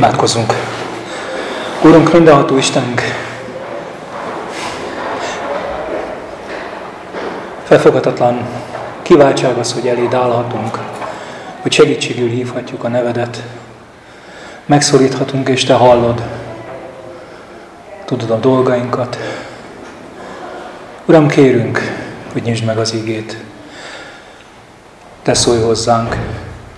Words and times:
Imádkozzunk. 0.00 0.54
Úrunk, 1.82 2.12
mindenható 2.12 2.56
Istenünk, 2.56 3.00
felfogadatlan 7.64 8.46
kiváltság 9.02 9.58
az, 9.58 9.72
hogy 9.72 9.86
eléd 9.86 10.14
állhatunk, 10.14 10.78
hogy 11.60 11.72
segítségül 11.72 12.28
hívhatjuk 12.28 12.84
a 12.84 12.88
nevedet, 12.88 13.42
megszólíthatunk, 14.66 15.48
és 15.48 15.64
Te 15.64 15.74
hallod, 15.74 16.22
tudod 18.04 18.30
a 18.30 18.38
dolgainkat. 18.38 19.18
Uram, 21.04 21.28
kérünk, 21.28 21.80
hogy 22.32 22.42
nyisd 22.42 22.64
meg 22.64 22.78
az 22.78 22.94
igét. 22.94 23.36
Te 25.22 25.34
szólj 25.34 25.60
hozzánk, 25.60 26.16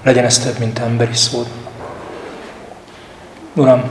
legyen 0.02 0.24
ez 0.24 0.38
több, 0.38 0.58
mint 0.58 0.78
emberi 0.78 1.14
szód. 1.14 1.61
Uram, 3.54 3.82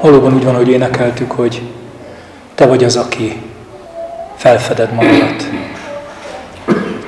valóban 0.00 0.34
úgy 0.34 0.44
van, 0.44 0.54
hogy 0.54 0.68
énekeltük, 0.68 1.30
hogy 1.30 1.62
Te 2.54 2.66
vagy 2.66 2.84
az, 2.84 2.96
aki 2.96 3.42
felfeded 4.36 4.92
magadat. 4.92 5.44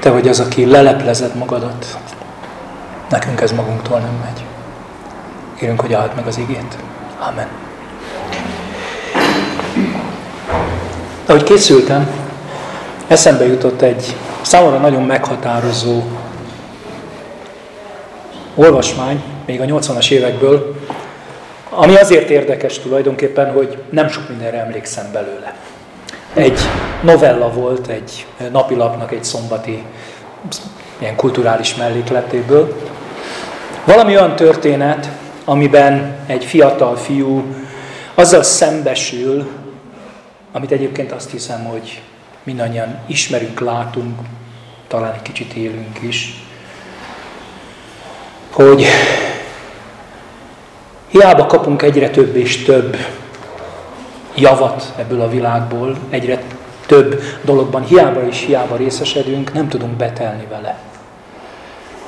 Te 0.01 0.11
vagy 0.11 0.29
az, 0.29 0.41
aki 0.41 0.65
leleplezed 0.65 1.34
magadat. 1.37 1.98
Nekünk 3.11 3.41
ez 3.41 3.53
magunktól 3.53 3.98
nem 3.98 4.15
megy. 4.25 4.45
Kérünk, 5.59 5.81
hogy 5.81 5.93
áld 5.93 6.11
meg 6.15 6.27
az 6.27 6.39
igét. 6.39 6.77
Amen. 7.19 7.48
Ahogy 11.27 11.43
készültem, 11.43 12.09
eszembe 13.06 13.47
jutott 13.47 13.81
egy 13.81 14.17
számomra 14.43 14.78
nagyon 14.78 15.03
meghatározó 15.03 16.03
olvasmány, 18.55 19.22
még 19.47 19.61
a 19.61 19.64
80-as 19.64 20.11
évekből, 20.11 20.77
ami 21.70 21.97
azért 21.97 22.30
érdekes 22.30 22.78
tulajdonképpen, 22.78 23.53
hogy 23.53 23.83
nem 23.91 24.08
sok 24.08 24.28
mindenre 24.28 24.58
emlékszem 24.58 25.12
belőle. 25.12 25.55
Egy 26.34 26.58
novella 27.03 27.50
volt, 27.53 27.86
egy 27.86 28.27
napilapnak 28.50 29.12
egy 29.12 29.25
szombati 29.25 29.83
ilyen 30.98 31.16
kulturális 31.16 31.75
mellékletéből. 31.75 32.77
Valami 33.84 34.16
olyan 34.16 34.36
történet, 34.36 35.08
amiben 35.44 36.16
egy 36.27 36.44
fiatal 36.44 36.97
fiú 36.97 37.44
azzal 38.14 38.42
szembesül, 38.42 39.50
amit 40.53 40.72
egyébként 40.72 41.12
azt 41.12 41.31
hiszem, 41.31 41.64
hogy 41.64 42.03
mindannyian 42.42 42.98
ismerünk, 43.06 43.60
látunk, 43.60 44.19
talán 44.88 45.12
egy 45.12 45.22
kicsit 45.22 45.53
élünk 45.53 46.03
is, 46.03 46.45
hogy 48.57 48.87
hiába 51.09 51.47
kapunk 51.47 51.83
egyre 51.83 52.11
több 52.11 52.37
és 52.37 52.65
több 52.65 52.97
javat 54.35 54.93
ebből 54.99 55.21
a 55.21 55.29
világból, 55.29 55.97
egyre 56.11 56.43
több 56.87 57.23
dologban 57.45 57.84
hiába 57.84 58.27
és 58.27 58.45
hiába 58.47 58.77
részesedünk, 58.77 59.53
nem 59.53 59.69
tudunk 59.69 59.93
betelni 59.93 60.47
vele. 60.51 60.79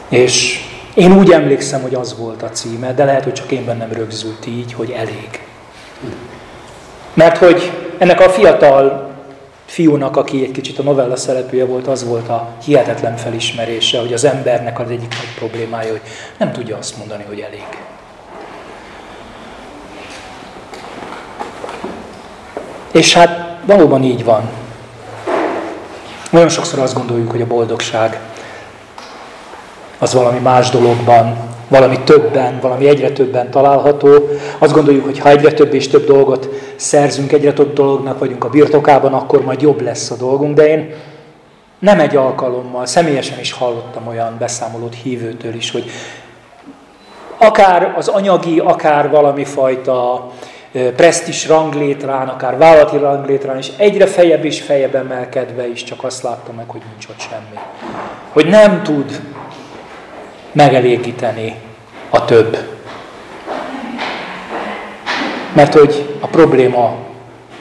És 0.09 0.65
én 0.95 1.19
úgy 1.19 1.31
emlékszem, 1.31 1.83
hogy 1.83 1.95
az 1.95 2.19
volt 2.19 2.43
a 2.43 2.51
címe, 2.51 2.93
de 2.93 3.05
lehet, 3.05 3.25
hogy 3.25 3.33
csak 3.33 3.51
én 3.51 3.65
bennem 3.65 3.93
rögzült 3.93 4.47
így, 4.47 4.73
hogy 4.73 4.91
elég. 4.91 5.43
Mert 7.15 7.39
hogy 7.39 7.73
ennek 7.99 8.21
a 8.21 8.31
fiatal 8.31 9.08
fiúnak, 9.69 10.17
aki 10.17 10.43
egy 10.43 10.51
kicsit 10.51 10.79
a 10.79 10.83
novella 10.83 11.17
szereplője 11.17 11.65
volt, 11.65 11.87
az 11.87 12.05
volt 12.05 12.29
a 12.29 12.49
hihetetlen 12.65 13.17
felismerése, 13.17 14.01
hogy 14.01 14.13
az 14.13 14.25
embernek 14.25 14.79
az 14.79 14.91
egyik 14.91 15.09
nagy 15.09 15.35
problémája, 15.39 15.91
hogy 15.91 16.01
nem 16.37 16.53
tudja 16.53 16.77
azt 16.77 16.97
mondani, 16.97 17.25
hogy 17.29 17.41
elég. 17.41 17.67
És 22.93 23.15
hát 23.15 23.59
valóban 23.65 24.03
így 24.03 24.25
van. 24.25 24.49
Nagyon 26.31 26.49
sokszor 26.49 26.79
azt 26.79 26.95
gondoljuk, 26.95 27.31
hogy 27.31 27.43
a 27.43 27.47
boldogság 27.47 28.21
az 29.99 30.13
valami 30.13 30.39
más 30.39 30.71
dologban, 30.71 31.48
valami 31.69 32.01
többen, 32.01 32.59
valami 32.61 32.89
egyre 32.89 33.11
többen 33.11 33.51
található. 33.51 34.09
Azt 34.59 34.73
gondoljuk, 34.73 35.05
hogy 35.05 35.19
ha 35.19 35.29
egyre 35.29 35.53
több 35.53 35.75
és 35.75 35.89
több 35.89 36.07
dolgot 36.07 36.49
szerzünk, 36.77 37.33
egyre 37.33 37.53
több 37.53 37.73
dolognak 37.73 38.19
vagyunk 38.19 38.45
a 38.45 38.49
birtokában, 38.49 39.13
akkor 39.13 39.45
majd 39.45 39.63
jobb 39.63 39.81
lesz 39.81 40.11
a 40.11 40.17
dolgunk. 40.17 40.57
De 40.57 40.69
én 40.69 40.95
nem 41.79 42.01
egy 42.01 42.17
alkalommal, 42.17 42.87
személyesen 42.87 43.39
is 43.39 43.53
hallottam 43.53 44.07
olyan 44.07 44.37
beszámolót 44.39 44.95
hívőtől 45.03 45.55
is, 45.55 45.71
hogy 45.71 45.85
akár 47.39 47.95
az 47.97 48.09
anyagi, 48.09 48.59
akár 48.59 49.11
valami 49.11 49.45
fajta 49.45 50.27
presztis 50.97 51.49
ranglétrán, 51.49 52.29
akár 52.29 52.59
vállalati 52.59 52.97
ranglétrán, 52.97 53.57
és 53.57 53.69
egyre 53.77 54.07
fejebb 54.07 54.45
és 54.45 54.61
fejebb 54.61 54.95
emelkedve 54.95 55.69
is 55.69 55.85
csak 55.85 56.05
azt 56.05 56.23
láttam 56.23 56.55
meg, 56.55 56.69
hogy 56.69 56.81
nincs 56.91 57.07
ott 57.09 57.21
semmi. 57.21 57.59
Hogy 58.33 58.47
nem 58.47 58.83
tud 58.83 59.21
megelégíteni 60.53 61.55
a 62.11 62.25
több. 62.25 62.57
Mert 65.53 65.75
hogy 65.75 66.17
a 66.21 66.27
probléma 66.27 66.97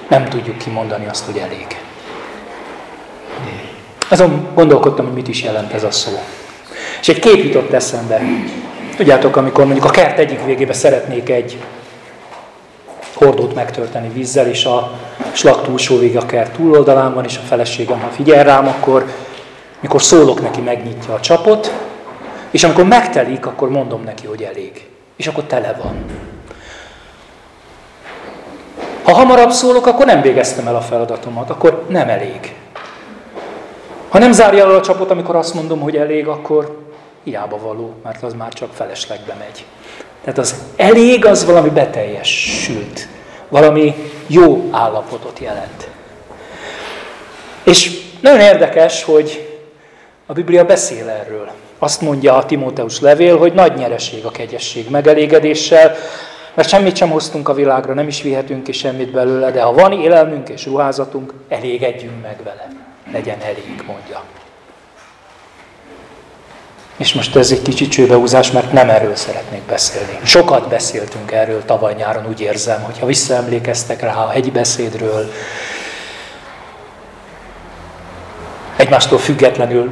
nem 0.07 0.25
tudjuk 0.25 0.57
kimondani 0.57 1.07
azt, 1.07 1.25
hogy 1.25 1.37
elég. 1.37 1.67
Azon 4.09 4.47
gondolkodtam, 4.53 5.05
hogy 5.05 5.13
mit 5.13 5.27
is 5.27 5.43
jelent 5.43 5.73
ez 5.73 5.83
a 5.83 5.91
szó. 5.91 6.11
És 7.01 7.09
egy 7.09 7.19
kép 7.19 7.43
jutott 7.43 7.71
eszembe. 7.71 8.21
Tudjátok, 8.95 9.35
amikor 9.35 9.65
mondjuk 9.65 9.85
a 9.85 9.89
kert 9.89 10.19
egyik 10.19 10.45
végébe 10.45 10.73
szeretnék 10.73 11.29
egy 11.29 11.57
hordót 13.13 13.55
megtölteni 13.55 14.09
vízzel, 14.13 14.47
és 14.47 14.65
a 14.65 14.91
slag 15.31 15.61
túlsó 15.61 15.95
a 16.15 16.25
kert 16.25 16.51
túloldalán 16.51 17.13
van, 17.13 17.25
és 17.25 17.37
a 17.37 17.47
feleségem, 17.47 17.99
ha 17.99 18.07
figyel 18.07 18.43
rám, 18.43 18.67
akkor 18.67 19.05
mikor 19.79 20.01
szólok 20.01 20.41
neki, 20.41 20.61
megnyitja 20.61 21.13
a 21.13 21.19
csapot, 21.19 21.73
és 22.51 22.63
amikor 22.63 22.83
megtelik, 22.85 23.45
akkor 23.45 23.69
mondom 23.69 24.03
neki, 24.03 24.25
hogy 24.25 24.43
elég. 24.43 24.87
És 25.15 25.27
akkor 25.27 25.43
tele 25.43 25.79
van. 25.83 26.05
Ha 29.03 29.13
hamarabb 29.13 29.51
szólok, 29.51 29.85
akkor 29.85 30.05
nem 30.05 30.21
végeztem 30.21 30.67
el 30.67 30.75
a 30.75 30.81
feladatomat, 30.81 31.49
akkor 31.49 31.85
nem 31.87 32.09
elég. 32.09 32.55
Ha 34.09 34.19
nem 34.19 34.31
zárja 34.31 34.63
el 34.63 34.75
a 34.75 34.81
csapot, 34.81 35.11
amikor 35.11 35.35
azt 35.35 35.53
mondom, 35.53 35.79
hogy 35.79 35.95
elég, 35.95 36.27
akkor 36.27 36.77
hiába 37.23 37.57
való, 37.57 37.93
mert 38.03 38.23
az 38.23 38.33
már 38.33 38.53
csak 38.53 38.73
feleslegbe 38.73 39.35
megy. 39.39 39.65
Tehát 40.23 40.37
az 40.37 40.55
elég 40.75 41.25
az 41.25 41.45
valami 41.45 41.69
beteljesült, 41.69 43.07
valami 43.49 43.95
jó 44.27 44.69
állapotot 44.71 45.39
jelent. 45.39 45.87
És 47.63 47.99
nagyon 48.21 48.39
érdekes, 48.39 49.03
hogy 49.03 49.59
a 50.25 50.33
Biblia 50.33 50.65
beszél 50.65 51.09
erről. 51.09 51.51
Azt 51.79 52.01
mondja 52.01 52.35
a 52.35 52.45
Timóteus 52.45 52.99
levél, 52.99 53.37
hogy 53.37 53.53
nagy 53.53 53.73
nyereség 53.73 54.25
a 54.25 54.31
kegyesség 54.31 54.89
megelégedéssel, 54.89 55.95
mert 56.53 56.69
semmit 56.69 56.95
sem 56.95 57.09
hoztunk 57.09 57.49
a 57.49 57.53
világra, 57.53 57.93
nem 57.93 58.07
is 58.07 58.21
vihetünk 58.21 58.63
ki 58.63 58.71
semmit 58.71 59.11
belőle, 59.11 59.51
de 59.51 59.61
ha 59.61 59.73
van 59.73 59.91
élelmünk 59.91 60.49
és 60.49 60.65
ruházatunk, 60.65 61.33
elégedjünk 61.49 62.21
meg 62.21 62.37
vele. 62.43 62.67
Legyen 63.11 63.37
elég, 63.41 63.83
mondja. 63.87 64.23
És 66.97 67.13
most 67.13 67.35
ez 67.35 67.51
egy 67.51 67.61
kicsit 67.61 67.91
csőbeúzás, 67.91 68.51
mert 68.51 68.71
nem 68.71 68.89
erről 68.89 69.15
szeretnék 69.15 69.61
beszélni. 69.61 70.19
Sokat 70.23 70.67
beszéltünk 70.67 71.31
erről 71.31 71.65
tavaly 71.65 71.93
nyáron, 71.93 72.27
úgy 72.27 72.41
érzem, 72.41 72.81
hogyha 72.81 73.05
visszaemlékeztek 73.05 74.01
rá 74.01 74.15
a 74.15 74.29
hegyi 74.29 74.51
beszédről, 74.51 75.31
egymástól 78.75 79.19
függetlenül, 79.19 79.91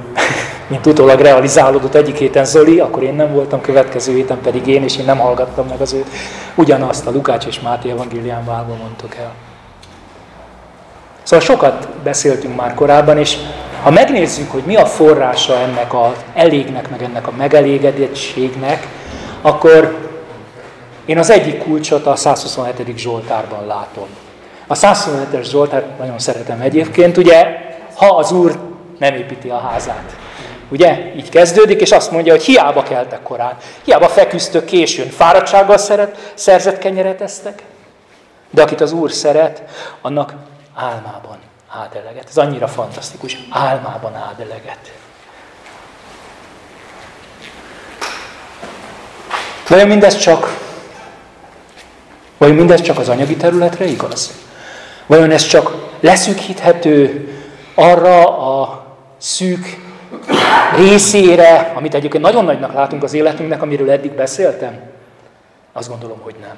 mint 0.68 0.86
utólag 0.86 1.20
realizálódott 1.20 1.96
egyik 1.96 2.18
héten 2.18 2.46
Zoli, 2.46 2.80
akkor 2.80 3.04
én 3.04 3.16
nem 3.16 3.34
voltam, 3.34 3.62
következő 3.62 4.14
héten 4.14 4.42
pedig 4.42 4.68
én, 4.68 4.84
és 4.84 4.98
én 4.98 5.06
nem 5.06 5.18
hallgattam 5.18 5.68
meg 5.68 5.82
az 5.82 5.94
őt. 5.94 6.08
Ugyanazt 6.56 7.08
a 7.08 7.12
Lukács 7.12 7.46
és 7.46 7.60
Máté 7.60 7.90
evangéliánválban 7.90 8.78
mondtok 8.78 9.16
el. 9.16 9.32
Szóval 11.24 11.46
sokat 11.46 11.88
beszéltünk 12.04 12.56
már 12.56 12.74
korábban, 12.74 13.18
és 13.18 13.38
ha 13.84 13.90
megnézzük, 13.90 14.52
hogy 14.52 14.64
mi 14.66 14.76
a 14.76 14.86
forrása 14.86 15.58
ennek 15.58 15.94
az 15.94 16.24
elégnek, 16.34 16.90
meg 16.90 17.04
ennek 17.04 17.28
a 17.28 17.32
megelégedettségnek, 17.38 18.88
akkor 19.42 19.98
én 21.06 21.18
az 21.18 21.30
egyik 21.30 21.64
kulcsot 21.64 22.06
a 22.06 22.16
127. 22.16 22.98
Zsoltárban 22.98 23.66
látom. 23.66 24.08
A 24.68 24.74
127-es 24.74 25.44
Zsoltár 25.44 25.86
nagyon 26.00 26.20
szeretem 26.20 26.62
egyébként, 26.62 27.18
ugye, 27.18 27.48
ha 27.96 28.16
az 28.16 28.32
Úr 28.32 28.60
nem 29.00 29.14
építi 29.14 29.50
a 29.50 29.58
házát. 29.58 30.16
Ugye? 30.70 31.14
Így 31.16 31.30
kezdődik, 31.30 31.82
és 31.82 31.92
azt 31.92 32.12
mondja, 32.12 32.32
hogy 32.32 32.44
hiába 32.44 32.84
keltek 32.84 33.22
korán, 33.22 33.58
hiába 33.84 34.08
feküztök 34.08 34.66
későn, 34.66 35.10
fáradtsággal 35.10 35.78
szeret, 35.78 36.32
szerzett 36.34 36.78
kenyeret 36.78 37.22
esztek. 37.22 37.64
De 38.50 38.62
akit 38.62 38.82
az 38.82 38.92
Úr 38.92 39.12
szeret, 39.12 39.62
annak 40.02 40.34
álmában 40.76 41.38
áld 41.70 41.96
eleget. 41.96 42.28
Ez 42.30 42.38
annyira 42.38 42.68
fantasztikus. 42.68 43.38
Álmában 43.50 44.16
áld 44.16 44.40
eleget. 44.40 44.92
Vajon 49.68 49.88
mindez 49.88 50.18
csak, 50.18 50.58
vajon 52.38 52.56
mindez 52.56 52.82
csak 52.82 52.98
az 52.98 53.10
anyagi 53.10 53.36
területre 53.36 53.86
igaz? 53.86 54.32
Vajon 55.06 55.32
ez 55.32 55.46
csak 55.46 55.90
leszűkíthető 56.00 57.30
arra 57.76 58.38
a 58.38 58.86
szűk 59.18 59.85
részére, 60.75 61.72
amit 61.75 61.94
egyébként 61.94 62.24
nagyon 62.24 62.46
nagynak 62.46 62.74
látunk 62.74 63.04
az 63.04 63.13
életünknek, 63.13 63.62
amiről 63.62 63.92
eddig 63.92 64.12
beszéltem? 64.12 64.80
Azt 65.74 65.90
gondolom, 65.90 66.19
hogy 66.22 66.36
nem. 66.42 66.56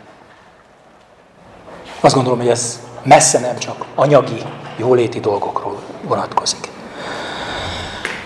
Azt 1.99 2.15
gondolom, 2.15 2.39
hogy 2.39 2.49
ez 2.49 2.79
messze 3.03 3.39
nem 3.39 3.57
csak 3.57 3.85
anyagi, 3.95 4.41
jóléti 4.77 5.19
dolgokról 5.19 5.79
vonatkozik. 6.01 6.67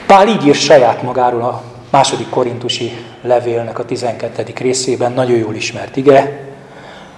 Pál 0.05 0.27
így 0.27 0.45
ír 0.45 0.55
saját 0.55 1.01
magáról 1.01 1.41
a 1.41 1.61
második 1.89 2.29
korintusi 2.29 3.05
levélnek 3.21 3.79
a 3.79 3.85
12. 3.85 4.43
részében, 4.57 5.11
nagyon 5.11 5.37
jól 5.37 5.55
ismert 5.55 5.95
ige, 5.95 6.49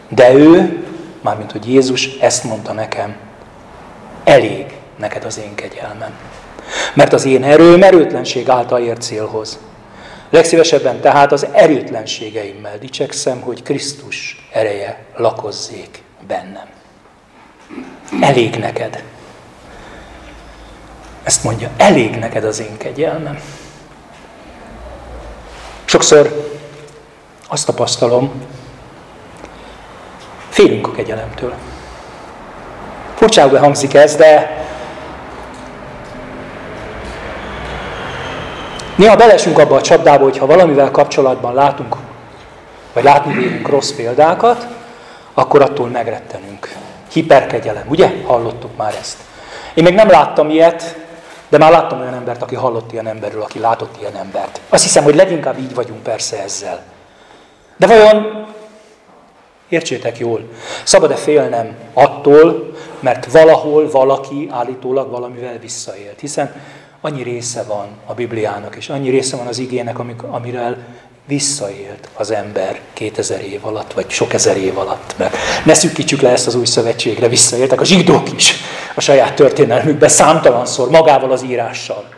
de 0.08 0.34
ő, 0.34 0.84
mármint 1.22 1.52
hogy 1.52 1.68
Jézus 1.68 2.18
ezt 2.18 2.44
mondta 2.44 2.74
nekem, 2.74 3.16
elég 4.24 4.66
neked 4.96 5.24
az 5.26 5.40
én 5.40 5.56
kegyelmem. 5.56 6.12
Mert 6.94 7.14
az 7.14 7.26
én 7.26 7.44
erőm 7.44 7.84
erőtlenség 7.84 8.50
által 8.50 8.80
ér 8.80 8.98
célhoz. 8.98 9.60
Legszívesebben 10.30 11.00
tehát 11.00 11.32
az 11.32 11.48
erőtlenségeimmel 11.52 12.78
dicsekszem, 12.78 13.42
hogy 13.42 13.64
Krisztus 13.64 14.50
ereje 14.52 15.06
lakozzék 15.16 16.02
bennem. 16.28 16.68
Elég 18.22 18.56
neked. 18.56 19.04
Ezt 21.24 21.44
mondja, 21.44 21.70
elég 21.78 22.16
neked 22.16 22.44
az 22.44 22.60
én 22.60 22.78
kegyelmem. 22.78 23.40
Sokszor 25.86 26.52
azt 27.48 27.66
tapasztalom, 27.66 28.32
félünk 30.50 30.88
a 30.88 30.92
kegyelemtől. 30.92 31.54
Furcsául 33.16 33.58
hangzik 33.58 33.94
ez, 33.94 34.16
de 34.16 34.62
néha 38.96 39.16
belesünk 39.16 39.60
abba 39.60 39.76
a 39.76 39.82
csapdába, 39.82 40.24
hogy 40.24 40.38
ha 40.38 40.46
valamivel 40.46 40.92
kapcsolatban 40.92 41.54
látunk, 41.54 41.96
vagy 42.94 43.04
látni 43.04 43.34
vélünk 43.34 43.68
rossz 43.68 43.92
példákat, 43.92 44.68
akkor 45.34 45.62
attól 45.62 45.88
megrettenünk. 45.88 46.76
Hiperkegyelem, 47.12 47.86
ugye? 47.88 48.12
Hallottuk 48.26 48.78
már 48.78 48.96
ezt. 49.00 49.18
Én 49.74 49.84
még 49.84 49.94
nem 49.94 50.10
láttam 50.10 50.50
ilyet, 50.50 50.98
de 51.50 51.58
már 51.58 51.72
láttam 51.72 52.00
olyan 52.00 52.14
embert, 52.14 52.42
aki 52.42 52.56
hallott 52.56 52.92
ilyen 52.92 53.08
emberről, 53.08 53.42
aki 53.42 53.60
látott 53.60 53.96
ilyen 54.00 54.16
embert. 54.16 54.60
Azt 54.70 54.84
hiszem, 54.84 55.04
hogy 55.04 55.16
leginkább 55.16 55.60
így 55.60 55.74
vagyunk 55.74 56.04
persze 56.04 56.44
ezzel. 56.44 56.82
De 57.78 57.88
vajon, 57.88 58.46
értsétek 59.70 60.18
jól, 60.18 60.50
szabad-e 60.84 61.16
félnem 61.16 61.76
attól, 61.94 62.74
mert 63.00 63.32
valahol 63.32 63.90
valaki 63.92 64.50
állítólag 64.52 65.10
valamivel 65.10 65.58
visszaélt? 65.58 66.20
Hiszen 66.20 66.54
annyi 67.06 67.24
része 67.24 67.64
van 67.64 67.88
a 68.06 68.14
Bibliának, 68.14 68.76
és 68.76 68.90
annyi 68.90 69.10
része 69.10 69.38
van 69.38 69.48
az 69.48 69.58
igének, 69.58 70.00
amiről 70.32 70.78
visszaélt 71.26 72.10
az 72.14 72.32
ember 72.32 72.80
2000 72.94 73.42
év 73.42 73.66
alatt, 73.66 73.94
vagy 73.94 74.10
sok 74.10 74.34
ezer 74.34 74.58
év 74.58 74.78
alatt. 74.78 75.16
Mert 75.18 75.36
ne 75.66 75.74
szűkítsük 75.74 76.22
le 76.22 76.30
ezt 76.30 76.48
az 76.48 76.56
új 76.56 76.66
szövetségre, 76.66 77.28
visszaéltek 77.28 77.82
a 77.82 77.86
zsidók 77.86 78.32
is 78.32 78.54
a 78.96 79.02
saját 79.02 79.34
történelmükben 79.34 80.10
számtalanszor, 80.10 80.90
magával 80.90 81.32
az 81.32 81.44
írással. 81.44 82.10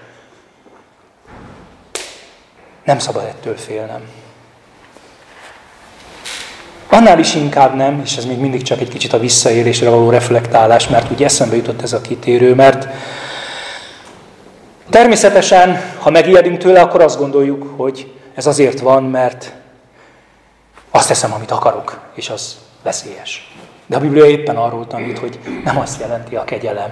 Nem 2.83 2.99
szabad 2.99 3.23
ettől 3.23 3.55
félnem. 3.57 4.01
Annál 6.89 7.19
is 7.19 7.35
inkább 7.35 7.75
nem, 7.75 8.01
és 8.03 8.17
ez 8.17 8.25
még 8.25 8.37
mindig 8.37 8.61
csak 8.61 8.79
egy 8.79 8.89
kicsit 8.89 9.13
a 9.13 9.19
visszaélésre 9.19 9.89
való 9.89 10.09
reflektálás, 10.09 10.87
mert 10.87 11.11
úgy 11.11 11.23
eszembe 11.23 11.55
jutott 11.55 11.81
ez 11.81 11.93
a 11.93 12.01
kitérő, 12.01 12.55
mert 12.55 12.87
természetesen, 14.89 15.81
ha 15.99 16.09
megijedünk 16.09 16.57
tőle, 16.57 16.81
akkor 16.81 17.01
azt 17.01 17.19
gondoljuk, 17.19 17.73
hogy 17.77 18.13
ez 18.35 18.45
azért 18.45 18.79
van, 18.79 19.03
mert 19.03 19.53
azt 20.91 21.07
teszem, 21.07 21.33
amit 21.33 21.51
akarok, 21.51 21.99
és 22.13 22.29
az 22.29 22.57
veszélyes. 22.83 23.53
De 23.85 23.95
a 23.95 23.99
Biblia 23.99 24.25
éppen 24.25 24.55
arról 24.55 24.87
tanít, 24.87 25.19
hogy 25.19 25.39
nem 25.63 25.77
azt 25.77 25.99
jelenti 25.99 26.35
a 26.35 26.43
kegyelem. 26.43 26.89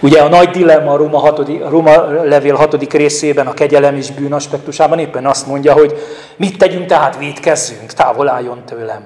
Ugye 0.00 0.20
a 0.20 0.28
nagy 0.28 0.48
dilemma 0.48 0.92
a 0.92 0.96
Róma, 0.96 1.18
hatodik, 1.18 1.64
a 1.64 2.22
levél 2.22 2.54
hatodik 2.54 2.92
részében, 2.92 3.46
a 3.46 3.54
kegyelem 3.54 3.96
és 3.96 4.10
bűn 4.10 4.32
aspektusában 4.32 4.98
éppen 4.98 5.26
azt 5.26 5.46
mondja, 5.46 5.72
hogy 5.72 5.98
mit 6.36 6.58
tegyünk, 6.58 6.86
tehát 6.86 7.18
védkezzünk, 7.18 7.92
távol 7.92 8.28
álljon 8.28 8.64
tőlem. 8.64 9.04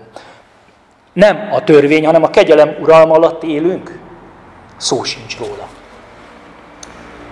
Nem 1.12 1.48
a 1.52 1.64
törvény, 1.64 2.04
hanem 2.06 2.22
a 2.22 2.30
kegyelem 2.30 2.76
uralma 2.80 3.14
alatt 3.14 3.42
élünk. 3.42 3.98
Szó 4.76 5.02
sincs 5.02 5.38
róla. 5.38 5.68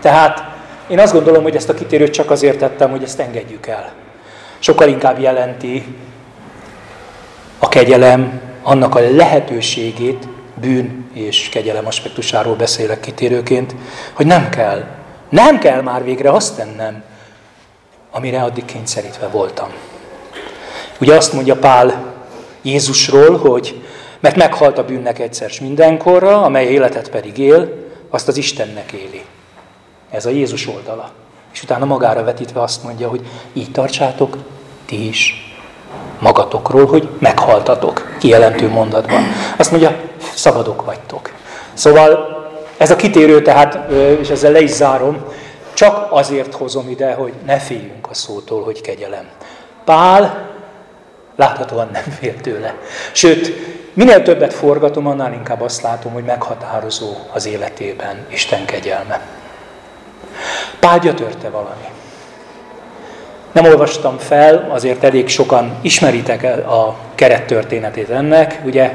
Tehát 0.01 0.60
én 0.91 0.99
azt 0.99 1.13
gondolom, 1.13 1.43
hogy 1.43 1.57
ezt 1.57 1.69
a 1.69 1.75
kitérőt 1.75 2.13
csak 2.13 2.31
azért 2.31 2.59
tettem, 2.59 2.91
hogy 2.91 3.03
ezt 3.03 3.21
engedjük 3.21 3.67
el 3.67 3.93
sokkal 4.61 4.89
inkább 4.89 5.21
jelenti 5.21 5.97
a 7.59 7.69
kegyelem 7.69 8.41
annak 8.63 8.95
a 8.95 9.01
lehetőségét, 9.11 10.29
bűn 10.55 11.11
és 11.15 11.49
kegyelem 11.49 11.87
aspektusáról 11.87 12.55
beszélek 12.55 13.01
kitérőként, 13.01 13.75
hogy 14.13 14.27
nem 14.27 14.49
kell, 14.49 14.85
nem 15.29 15.59
kell 15.59 15.81
már 15.81 16.05
végre 16.05 16.31
azt 16.31 16.57
tennem, 16.57 17.03
amire 18.11 18.43
addig 18.43 18.65
kényszerítve 18.65 19.29
voltam. 19.29 19.69
Ugye 21.01 21.17
azt 21.17 21.33
mondja 21.33 21.57
Pál 21.57 22.15
Jézusról, 22.63 23.39
hogy 23.39 23.83
mert 24.21 24.37
meghalt 24.37 24.79
a 24.79 24.85
bűnnek 24.85 25.19
egyszer 25.19 25.51
mindenkorra, 25.61 26.43
amely 26.43 26.67
életet 26.67 27.11
pedig 27.11 27.39
él, 27.39 27.89
azt 28.11 28.29
az 28.29 28.37
Istennek 28.37 28.93
éli. 28.93 29.25
Ez 30.11 30.27
a 30.27 30.31
Jézus 30.31 30.67
oldala. 30.69 31.11
És 31.53 31.63
utána 31.63 31.85
magára 31.85 32.25
vetítve 32.25 32.63
azt 32.63 32.83
mondja, 32.83 33.09
hogy 33.09 33.27
így 33.53 33.71
tartsátok 33.71 34.37
ti 34.87 35.09
is 35.09 35.55
magatokról, 36.19 36.87
hogy 36.87 37.09
meghaltatok, 37.19 38.17
kijelentő 38.19 38.69
mondatban. 38.69 39.23
Azt 39.57 39.71
mondja, 39.71 39.97
szabadok 40.35 40.85
vagytok. 40.85 41.33
Szóval 41.73 42.39
ez 42.77 42.91
a 42.91 42.97
kitérő 42.97 43.43
tehát, 43.43 43.91
és 44.21 44.29
ezzel 44.29 44.53
le 44.53 44.61
is 44.61 44.71
zárom, 44.71 45.25
csak 45.73 46.07
azért 46.11 46.55
hozom 46.55 46.89
ide, 46.89 47.15
hogy 47.15 47.33
ne 47.47 47.59
féljünk 47.59 48.11
a 48.11 48.15
szótól, 48.15 48.63
hogy 48.63 48.81
kegyelem. 48.81 49.29
Pál 49.85 50.49
láthatóan 51.37 51.89
nem 51.93 52.03
fél 52.03 52.41
tőle. 52.41 52.75
Sőt, 53.13 53.53
minél 53.93 54.23
többet 54.23 54.53
forgatom, 54.53 55.07
annál 55.07 55.33
inkább 55.33 55.61
azt 55.61 55.83
látom, 55.83 56.13
hogy 56.13 56.25
meghatározó 56.25 57.15
az 57.33 57.47
életében 57.47 58.27
Isten 58.29 58.65
kegyelme. 58.65 59.21
Pál 60.81 60.99
gyötörte 60.99 61.49
valami. 61.49 61.89
Nem 63.53 63.65
olvastam 63.65 64.19
fel, 64.19 64.71
azért 64.71 65.05
elég 65.05 65.29
sokan 65.29 65.79
ismeritek 65.81 66.43
a 66.67 66.97
kerettörténetét 67.15 68.11
ennek, 68.11 68.61
ugye 68.65 68.93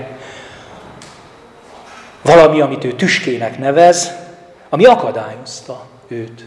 valami, 2.21 2.61
amit 2.61 2.83
ő 2.83 2.91
tüskének 2.91 3.57
nevez, 3.57 4.11
ami 4.69 4.85
akadályozta 4.85 5.85
őt. 6.07 6.45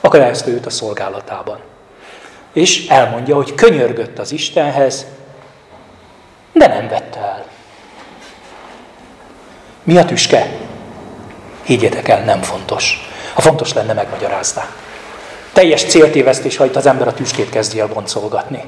Akadályozta 0.00 0.50
őt 0.50 0.66
a 0.66 0.70
szolgálatában. 0.70 1.58
És 2.52 2.86
elmondja, 2.88 3.34
hogy 3.34 3.54
könyörgött 3.54 4.18
az 4.18 4.32
Istenhez, 4.32 5.06
de 6.52 6.66
nem 6.66 6.88
vette 6.88 7.20
el. 7.20 7.44
Mi 9.82 9.96
a 9.96 10.04
tüske? 10.04 10.50
Higgyétek 11.62 12.08
el, 12.08 12.24
nem 12.24 12.42
fontos. 12.42 13.07
Ha 13.38 13.44
fontos 13.44 13.72
lenne, 13.72 13.92
megmagyarázná. 13.92 14.68
Teljes 15.52 15.84
céltévesztés, 15.84 16.56
ha 16.56 16.64
itt 16.64 16.76
az 16.76 16.86
ember 16.86 17.08
a 17.08 17.14
tüskét 17.14 17.50
kezdi 17.50 17.80
el 17.80 17.86
boncolgatni. 17.86 18.64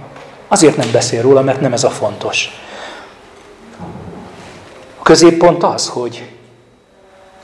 Azért 0.49 0.77
nem 0.77 0.91
beszél 0.93 1.23
róla, 1.23 1.41
mert 1.41 1.61
nem 1.61 1.73
ez 1.73 1.85
a 1.85 1.91
fontos. 1.91 2.61
A 4.99 5.03
középpont 5.03 5.63
az, 5.63 5.89
hogy 5.89 6.29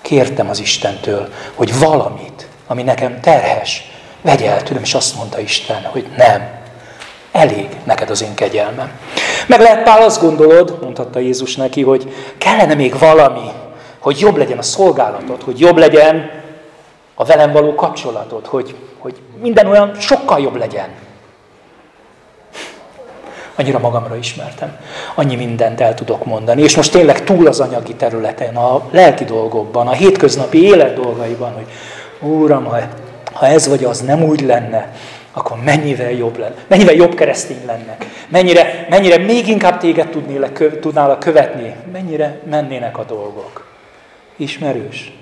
kértem 0.02 0.48
az 0.48 0.60
Istentől, 0.60 1.28
hogy 1.54 1.78
valamit, 1.78 2.46
ami 2.66 2.82
nekem 2.82 3.20
terhes, 3.20 3.90
vegye 4.22 4.50
el 4.50 4.62
tőlem, 4.62 4.82
és 4.82 4.94
azt 4.94 5.16
mondta 5.16 5.40
Isten, 5.40 5.82
hogy 5.82 6.06
nem, 6.16 6.48
elég 7.32 7.68
neked 7.84 8.10
az 8.10 8.22
én 8.22 8.34
kegyelmem. 8.34 8.90
Meg 9.46 9.60
lehet 9.60 9.82
Pál 9.82 10.02
azt 10.02 10.20
gondolod, 10.20 10.78
mondhatta 10.82 11.18
Jézus 11.18 11.56
neki, 11.56 11.82
hogy 11.82 12.14
kellene 12.38 12.74
még 12.74 12.98
valami, 12.98 13.50
hogy 13.98 14.20
jobb 14.20 14.36
legyen 14.36 14.58
a 14.58 14.62
szolgálatod, 14.62 15.42
hogy 15.42 15.58
jobb 15.58 15.76
legyen 15.76 16.44
a 17.18 17.24
velem 17.24 17.52
való 17.52 17.74
kapcsolatod, 17.74 18.46
hogy, 18.46 18.74
hogy 18.98 19.14
minden 19.40 19.66
olyan 19.66 19.94
sokkal 19.98 20.40
jobb 20.40 20.56
legyen. 20.56 20.88
Annyira 23.54 23.78
magamra 23.78 24.16
ismertem. 24.16 24.76
Annyi 25.14 25.36
mindent 25.36 25.80
el 25.80 25.94
tudok 25.94 26.24
mondani. 26.24 26.62
És 26.62 26.76
most 26.76 26.92
tényleg 26.92 27.24
túl 27.24 27.46
az 27.46 27.60
anyagi 27.60 27.94
területen, 27.94 28.56
a 28.56 28.82
lelki 28.90 29.24
dolgokban, 29.24 29.86
a 29.86 29.92
hétköznapi 29.92 30.62
élet 30.62 30.94
dolgaiban, 30.94 31.52
hogy 31.52 31.66
Úram, 32.20 32.64
ha, 32.64 32.78
ha 33.32 33.46
ez 33.46 33.68
vagy 33.68 33.84
az 33.84 34.00
nem 34.00 34.22
úgy 34.22 34.40
lenne, 34.40 34.92
akkor 35.32 35.56
mennyivel 35.64 36.10
jobb 36.10 36.38
lenne, 36.38 36.54
mennyivel 36.66 36.94
jobb 36.94 37.14
keresztény 37.14 37.62
lennek, 37.66 38.06
mennyire, 38.28 38.86
mennyire 38.90 39.18
még 39.18 39.48
inkább 39.48 39.78
téged 39.78 40.08
tudnélek, 40.08 40.78
tudnálak 40.80 41.18
követni, 41.18 41.74
mennyire 41.92 42.40
mennének 42.50 42.98
a 42.98 43.04
dolgok. 43.04 43.66
Ismerős. 44.36 45.12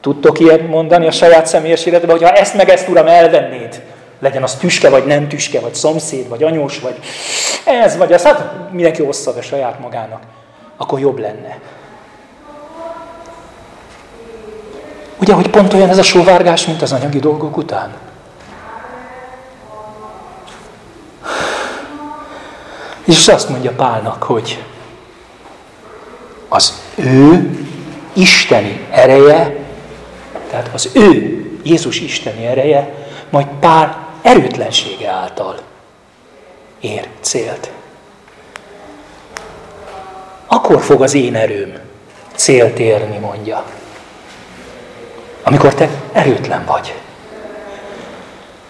Tudtok 0.00 0.38
ilyet 0.38 0.68
mondani 0.68 1.06
a 1.06 1.10
saját 1.10 1.46
személyes 1.46 1.86
életben, 1.86 2.10
hogy 2.10 2.22
ha 2.22 2.32
ezt 2.32 2.54
meg 2.54 2.68
ezt, 2.68 2.88
Uram, 2.88 3.06
elvennéd, 3.06 3.82
legyen 4.18 4.42
az 4.42 4.54
tüske, 4.54 4.88
vagy 4.88 5.04
nem 5.04 5.28
tüske, 5.28 5.60
vagy 5.60 5.74
szomszéd, 5.74 6.28
vagy 6.28 6.42
anyós, 6.42 6.80
vagy 6.80 6.98
ez, 7.64 7.96
vagy 7.96 8.12
az, 8.12 8.22
hát 8.22 8.70
mindenki 8.70 9.02
ossza 9.02 9.32
a 9.38 9.42
saját 9.42 9.80
magának, 9.80 10.22
akkor 10.76 11.00
jobb 11.00 11.18
lenne. 11.18 11.58
Ugye, 15.20 15.32
hogy 15.32 15.50
pont 15.50 15.72
olyan 15.72 15.88
ez 15.88 15.98
a 15.98 16.02
sóvárgás, 16.02 16.66
mint 16.66 16.82
az 16.82 16.92
anyagi 16.92 17.18
dolgok 17.18 17.56
után? 17.56 17.96
És 23.04 23.28
azt 23.28 23.48
mondja 23.48 23.70
Pálnak, 23.70 24.22
hogy 24.22 24.64
az 26.48 26.82
ő 26.94 27.50
isteni 28.12 28.86
ereje, 28.90 29.57
tehát 30.50 30.70
az 30.72 30.90
ő 30.94 31.42
Jézus 31.62 32.00
isteni 32.00 32.46
ereje, 32.46 32.94
majd 33.30 33.46
Pál 33.60 34.08
erőtlensége 34.22 35.10
által 35.10 35.58
ér 36.80 37.08
célt. 37.20 37.70
Akkor 40.46 40.80
fog 40.80 41.02
az 41.02 41.14
én 41.14 41.34
erőm 41.34 41.78
célt 42.34 42.78
érni, 42.78 43.18
mondja. 43.18 43.64
Amikor 45.42 45.74
te 45.74 45.88
erőtlen 46.12 46.64
vagy. 46.64 46.94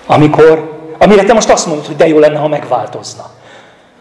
Amikor, 0.06 0.78
amire 0.99 1.25
te 1.25 1.32
most 1.32 1.50
azt 1.50 1.66
mondod, 1.66 1.87
hogy 1.87 1.97
de 1.97 2.08
jó 2.08 2.18
lenne, 2.18 2.38
ha 2.38 2.49
megváltozna. 2.49 3.30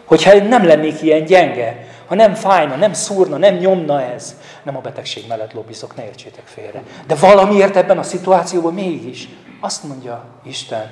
Hogyha 0.04 0.38
nem 0.38 0.66
lennék 0.66 1.02
ilyen 1.02 1.24
gyenge, 1.24 1.86
ha 2.08 2.14
nem 2.14 2.34
fájna, 2.34 2.76
nem 2.76 2.92
szúrna, 2.92 3.36
nem 3.36 3.54
nyomna 3.54 4.02
ez, 4.02 4.36
nem 4.62 4.76
a 4.76 4.80
betegség 4.80 5.24
mellett 5.28 5.52
lobbizok, 5.52 5.96
ne 5.96 6.04
értsétek 6.04 6.46
félre. 6.46 6.82
De 7.06 7.14
valamiért 7.14 7.76
ebben 7.76 7.98
a 7.98 8.02
szituációban 8.02 8.74
mégis 8.74 9.28
azt 9.60 9.84
mondja 9.84 10.24
Isten, 10.42 10.90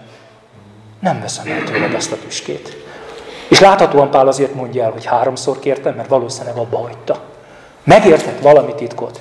nem 1.00 1.20
veszem 1.20 1.46
el 1.46 1.64
tőled 1.64 1.94
ezt 1.94 2.12
a 2.12 2.16
tüskét. 2.16 2.76
És 3.48 3.60
láthatóan 3.60 4.10
Pál 4.10 4.28
azért 4.28 4.54
mondja 4.54 4.84
el, 4.84 4.90
hogy 4.90 5.04
háromszor 5.04 5.58
kértem, 5.58 5.94
mert 5.94 6.08
valószínűleg 6.08 6.56
abba 6.56 6.78
hagyta. 6.78 7.20
Megértett 7.84 8.40
valami 8.40 8.74
titkot. 8.74 9.20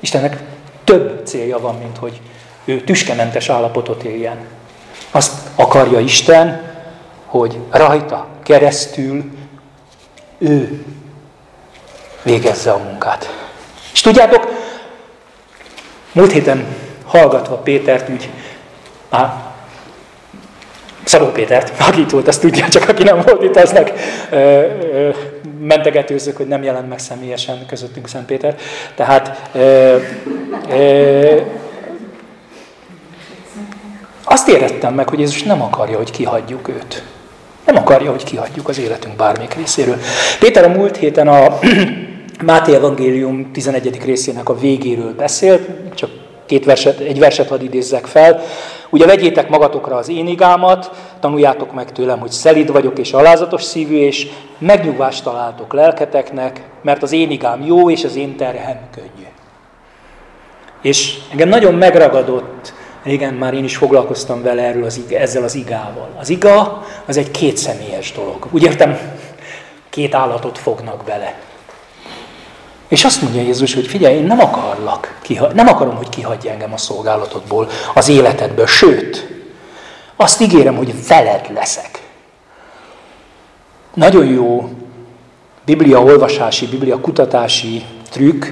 Istennek 0.00 0.42
több 0.84 1.26
célja 1.26 1.58
van, 1.58 1.74
mint 1.74 1.98
hogy 1.98 2.20
ő 2.64 2.80
tüskementes 2.80 3.48
állapotot 3.48 4.02
éljen. 4.02 4.46
Azt 5.10 5.32
akarja 5.54 6.00
Isten, 6.00 6.70
hogy 7.26 7.58
rajta 7.70 8.26
keresztül 8.42 9.24
ő 10.42 10.84
végezze 12.22 12.72
a 12.72 12.78
munkát. 12.78 13.48
És 13.92 14.00
tudjátok, 14.00 14.48
múlt 16.12 16.32
héten 16.32 16.66
hallgatva 17.04 17.56
Pétert 17.56 18.08
úgy, 18.08 18.30
á, 19.10 19.52
Szabó 21.04 21.26
Pétert, 21.26 21.80
aki 21.80 22.00
itt 22.00 22.10
volt, 22.10 22.28
azt 22.28 22.40
tudja, 22.40 22.68
csak 22.68 22.88
aki 22.88 23.02
nem 23.02 23.20
volt 23.20 23.42
itt, 23.42 23.56
aznak 23.56 23.92
ö, 24.30 24.36
ö, 24.36 25.10
mentegetőzök, 25.60 26.36
hogy 26.36 26.46
nem 26.46 26.62
jelent 26.62 26.88
meg 26.88 26.98
személyesen 26.98 27.66
közöttünk 27.66 28.08
Szent 28.08 28.26
Péter. 28.26 28.56
Tehát 28.94 29.48
ö, 29.52 29.96
ö, 30.70 31.40
azt 34.24 34.48
érettem 34.48 34.94
meg, 34.94 35.08
hogy 35.08 35.18
Jézus 35.18 35.42
nem 35.42 35.62
akarja, 35.62 35.96
hogy 35.96 36.10
kihagyjuk 36.10 36.68
őt. 36.68 37.02
Nem 37.66 37.76
akarja, 37.76 38.10
hogy 38.10 38.24
kihagyjuk 38.24 38.68
az 38.68 38.78
életünk 38.78 39.16
bármelyik 39.16 39.54
részéről. 39.54 39.96
Péter 40.40 40.64
a 40.64 40.68
múlt 40.68 40.96
héten 40.96 41.28
a 41.28 41.58
Máté 42.44 42.74
Evangélium 42.74 43.50
11. 43.52 44.04
részének 44.04 44.48
a 44.48 44.58
végéről 44.58 45.14
beszélt, 45.14 45.68
csak 45.94 46.10
két 46.46 46.64
verset, 46.64 46.98
egy 46.98 47.18
verset 47.18 47.48
hadd 47.48 47.62
idézzek 47.62 48.06
fel. 48.06 48.42
Ugye 48.90 49.06
vegyétek 49.06 49.48
magatokra 49.48 49.96
az 49.96 50.08
én 50.08 50.26
igámat, 50.26 50.90
tanuljátok 51.20 51.72
meg 51.72 51.92
tőlem, 51.92 52.18
hogy 52.18 52.30
szelid 52.30 52.72
vagyok 52.72 52.98
és 52.98 53.12
alázatos 53.12 53.62
szívű, 53.62 53.96
és 53.96 54.28
megnyugvást 54.58 55.24
találtok 55.24 55.72
lelketeknek, 55.72 56.62
mert 56.82 57.02
az 57.02 57.12
én 57.12 57.30
igám 57.30 57.64
jó, 57.64 57.90
és 57.90 58.04
az 58.04 58.16
én 58.16 58.36
terhem 58.36 58.78
könnyű. 58.94 59.26
És 60.82 61.18
engem 61.30 61.48
nagyon 61.48 61.74
megragadott, 61.74 62.74
régen 63.02 63.34
már 63.34 63.54
én 63.54 63.64
is 63.64 63.76
foglalkoztam 63.76 64.42
vele 64.42 64.62
erről 64.62 64.84
az, 64.84 65.00
ezzel 65.10 65.42
az 65.42 65.54
igával. 65.54 66.08
Az 66.18 66.28
iga 66.28 66.86
az 67.06 67.16
egy 67.16 67.30
kétszemélyes 67.30 68.12
dolog. 68.12 68.46
Úgy 68.50 68.62
értem, 68.62 68.98
két 69.90 70.14
állatot 70.14 70.58
fognak 70.58 71.04
bele. 71.04 71.34
És 72.88 73.04
azt 73.04 73.22
mondja 73.22 73.40
Jézus, 73.40 73.74
hogy 73.74 73.86
figyelj, 73.86 74.16
én 74.16 74.24
nem 74.24 74.40
akarlak, 74.40 75.20
nem 75.54 75.68
akarom, 75.68 75.96
hogy 75.96 76.08
kihagyj 76.08 76.48
engem 76.48 76.72
a 76.72 76.76
szolgálatodból, 76.76 77.68
az 77.94 78.08
életedből, 78.08 78.66
sőt, 78.66 79.26
azt 80.16 80.40
ígérem, 80.40 80.76
hogy 80.76 81.06
veled 81.06 81.50
leszek. 81.54 82.02
Nagyon 83.94 84.26
jó 84.26 84.70
biblia 85.64 86.02
olvasási, 86.02 86.66
biblia 86.66 87.00
kutatási 87.00 87.84
trükk, 88.10 88.44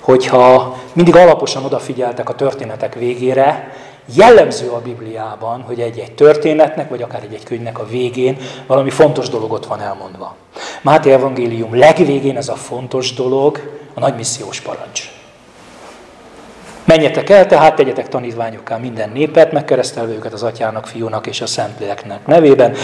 hogyha 0.00 0.78
mindig 0.94 1.16
alaposan 1.16 1.64
odafigyeltek 1.64 2.28
a 2.28 2.34
történetek 2.34 2.94
végére, 2.94 3.72
jellemző 4.14 4.68
a 4.68 4.80
Bibliában, 4.80 5.62
hogy 5.62 5.80
egy-egy 5.80 6.12
történetnek, 6.12 6.88
vagy 6.88 7.02
akár 7.02 7.22
egy-egy 7.22 7.44
könyvnek 7.44 7.78
a 7.78 7.86
végén 7.86 8.36
valami 8.66 8.90
fontos 8.90 9.28
dologot 9.28 9.66
van 9.66 9.80
elmondva. 9.80 10.36
Máté 10.82 11.12
Evangélium 11.12 11.78
legvégén 11.78 12.36
ez 12.36 12.48
a 12.48 12.54
fontos 12.54 13.14
dolog, 13.14 13.80
a 13.94 14.00
nagy 14.00 14.14
missziós 14.14 14.60
parancs. 14.60 15.10
Menjetek 16.84 17.30
el, 17.30 17.46
tehát 17.46 17.74
tegyetek 17.76 18.08
tanítványokká 18.08 18.76
minden 18.76 19.10
népet, 19.10 19.52
megkeresztelve 19.52 20.12
őket 20.12 20.32
az 20.32 20.42
atyának, 20.42 20.86
fiúnak 20.86 21.26
és 21.26 21.40
a 21.40 21.46
szentléleknek 21.46 22.26
nevében. 22.26 22.74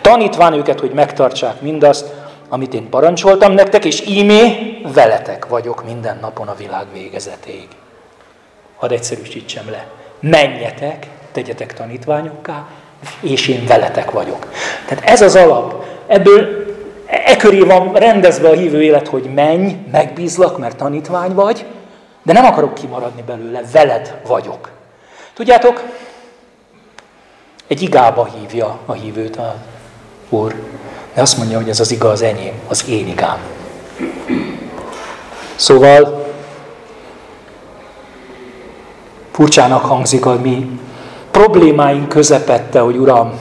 Tanítván 0.00 0.52
őket, 0.52 0.80
hogy 0.80 0.90
megtartsák 0.90 1.60
mindazt, 1.60 2.14
amit 2.48 2.74
én 2.74 2.88
parancsoltam 2.88 3.52
nektek, 3.52 3.84
és 3.84 4.06
ímé 4.06 4.80
veletek 4.94 5.46
vagyok 5.46 5.84
minden 5.84 6.18
napon 6.20 6.48
a 6.48 6.54
világ 6.54 6.86
végezetéig. 6.92 7.68
Hadd 8.76 8.92
egyszerűsítsem 8.92 9.70
le. 9.70 9.86
Menjetek, 10.20 11.06
tegyetek 11.32 11.74
tanítványokká, 11.74 12.66
és 13.20 13.48
én 13.48 13.66
veletek 13.66 14.10
vagyok. 14.10 14.46
Tehát 14.86 15.04
ez 15.04 15.20
az 15.20 15.36
alap. 15.36 15.84
Ebből 16.06 16.66
e 17.06 17.36
köré 17.36 17.60
van 17.60 17.92
rendezve 17.92 18.48
a 18.48 18.52
hívő 18.52 18.82
élet, 18.82 19.08
hogy 19.08 19.30
menj, 19.34 19.76
megbízlak, 19.92 20.58
mert 20.58 20.76
tanítvány 20.76 21.34
vagy, 21.34 21.64
de 22.22 22.32
nem 22.32 22.44
akarok 22.44 22.74
kimaradni 22.74 23.22
belőle, 23.22 23.62
veled 23.72 24.20
vagyok. 24.26 24.70
Tudjátok, 25.34 25.84
egy 27.66 27.82
igába 27.82 28.28
hívja 28.40 28.78
a 28.86 28.92
hívőt 28.92 29.36
a 29.36 29.54
Úr, 30.28 30.54
de 31.14 31.20
azt 31.20 31.36
mondja, 31.36 31.56
hogy 31.56 31.68
ez 31.68 31.80
az 31.80 31.90
iga 31.90 32.08
az 32.08 32.22
enyém, 32.22 32.54
az 32.68 32.88
én 32.88 33.08
igám. 33.08 33.38
Szóval 35.56 36.26
furcsának 39.30 39.84
hangzik 39.84 40.26
a 40.26 40.34
mi 40.40 40.80
problémáink 41.30 42.08
közepette, 42.08 42.80
hogy 42.80 42.96
Uram, 42.96 43.38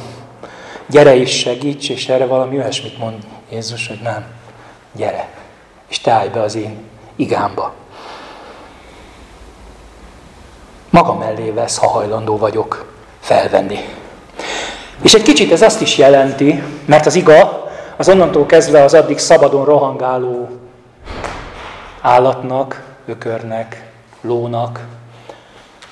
gyere 0.88 1.16
és 1.16 1.40
segíts, 1.40 1.90
és 1.90 2.08
erre 2.08 2.26
valami 2.26 2.58
olyasmit 2.58 2.98
mond 2.98 3.24
Jézus, 3.52 3.88
hogy 3.88 4.00
nem, 4.04 4.26
gyere, 4.96 5.30
és 5.88 6.00
te 6.00 6.12
állj 6.12 6.30
be 6.30 6.42
az 6.42 6.56
én 6.56 6.78
igámba. 7.16 7.74
Maga 10.90 11.14
mellé 11.14 11.50
vesz, 11.50 11.78
ha 11.78 11.88
hajlandó 11.88 12.38
vagyok 12.38 12.94
felvenni. 13.20 13.80
És 15.02 15.14
egy 15.14 15.22
kicsit 15.22 15.52
ez 15.52 15.62
azt 15.62 15.82
is 15.82 15.98
jelenti, 15.98 16.64
mert 16.86 17.06
az 17.06 17.16
iga 17.16 17.70
az 17.98 18.10
onnantól 18.10 18.46
kezdve 18.46 18.84
az 18.84 18.94
addig 18.94 19.18
szabadon 19.18 19.66
rohangáló 19.66 20.50
állatnak, 22.02 22.84
ökörnek, 23.06 23.92
lónak, 24.22 24.88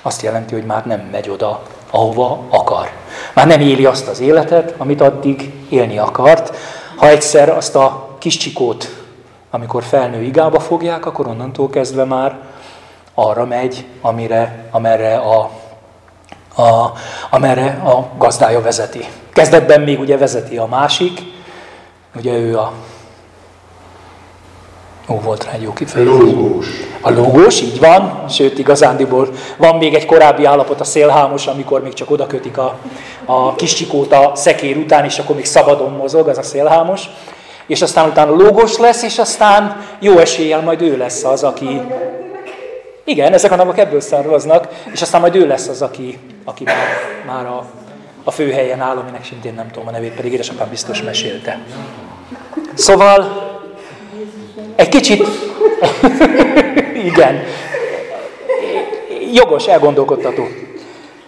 azt 0.02 0.22
jelenti, 0.22 0.54
hogy 0.54 0.64
már 0.64 0.86
nem 0.86 1.08
megy 1.12 1.28
oda, 1.28 1.62
ahova 1.90 2.40
akar. 2.48 2.90
Már 3.34 3.46
nem 3.46 3.60
éli 3.60 3.84
azt 3.84 4.08
az 4.08 4.20
életet, 4.20 4.74
amit 4.76 5.00
addig 5.00 5.52
élni 5.68 5.98
akart. 5.98 6.56
Ha 6.96 7.08
egyszer 7.08 7.48
azt 7.48 7.76
a 7.76 8.16
kis 8.18 8.36
csikót, 8.36 9.04
amikor 9.50 9.82
felnő 9.82 10.22
igába 10.22 10.60
fogják, 10.60 11.06
akkor 11.06 11.26
onnantól 11.26 11.70
kezdve 11.70 12.04
már 12.04 12.38
arra 13.14 13.44
megy, 13.44 13.84
amire, 14.00 14.68
amerre 14.70 15.16
a, 15.16 15.50
a, 16.56 16.92
amerre 17.30 17.82
a 17.84 18.08
gazdája 18.18 18.60
vezeti. 18.60 19.06
Kezdetben 19.32 19.80
még 19.80 20.00
ugye 20.00 20.16
vezeti 20.16 20.56
a 20.56 20.66
másik, 20.66 21.20
ugye 22.14 22.32
ő 22.32 22.58
a 22.58 22.72
Ó, 25.08 25.20
volt 25.20 25.44
rá 25.44 25.52
egy 25.52 25.62
jó 25.62 25.72
kifejezés. 25.72 26.14
Lógós. 26.14 26.66
A 27.00 27.10
lógós, 27.10 27.60
így 27.60 27.78
van, 27.78 28.24
sőt 28.28 28.58
igazándiból 28.58 29.28
van 29.56 29.76
még 29.76 29.94
egy 29.94 30.06
korábbi 30.06 30.44
állapot, 30.44 30.80
a 30.80 30.84
szélhámos, 30.84 31.46
amikor 31.46 31.82
még 31.82 31.92
csak 31.92 32.10
oda 32.10 32.26
kötik 32.26 32.58
a, 32.58 32.78
a 33.24 33.54
kis 33.54 33.74
csikót 33.74 34.12
a 34.12 34.32
szekér 34.34 34.76
után, 34.76 35.04
és 35.04 35.18
akkor 35.18 35.36
még 35.36 35.44
szabadon 35.44 35.92
mozog, 35.92 36.28
az 36.28 36.38
a 36.38 36.42
szélhámos. 36.42 37.02
És 37.66 37.82
aztán 37.82 38.08
utána 38.08 38.30
lógós 38.30 38.78
lesz, 38.78 39.02
és 39.02 39.18
aztán 39.18 39.84
jó 40.00 40.18
eséllyel 40.18 40.60
majd 40.60 40.82
ő 40.82 40.96
lesz 40.96 41.24
az, 41.24 41.42
aki... 41.42 41.80
Igen, 43.08 43.32
ezek 43.32 43.52
a 43.52 43.56
navak 43.56 43.78
ebből 43.78 44.00
származnak, 44.00 44.68
és 44.92 45.02
aztán 45.02 45.20
majd 45.20 45.34
ő 45.34 45.46
lesz 45.46 45.68
az, 45.68 45.82
aki, 45.82 46.18
aki 46.44 46.64
már, 46.64 46.86
már 47.26 47.46
a, 47.46 47.66
a 48.24 48.30
főhelyen 48.30 48.80
áll, 48.80 48.96
aminek 48.96 49.24
szintén 49.24 49.54
nem 49.54 49.70
tudom 49.70 49.88
a 49.88 49.90
nevét, 49.90 50.14
pedig 50.14 50.32
édesapám 50.32 50.68
biztos 50.68 51.02
mesélte. 51.02 51.58
Szóval 52.74 53.44
egy 54.76 54.88
kicsit 54.88 55.26
Igen. 57.10 57.42
Jogos, 59.32 59.66
elgondolkodtató. 59.66 60.46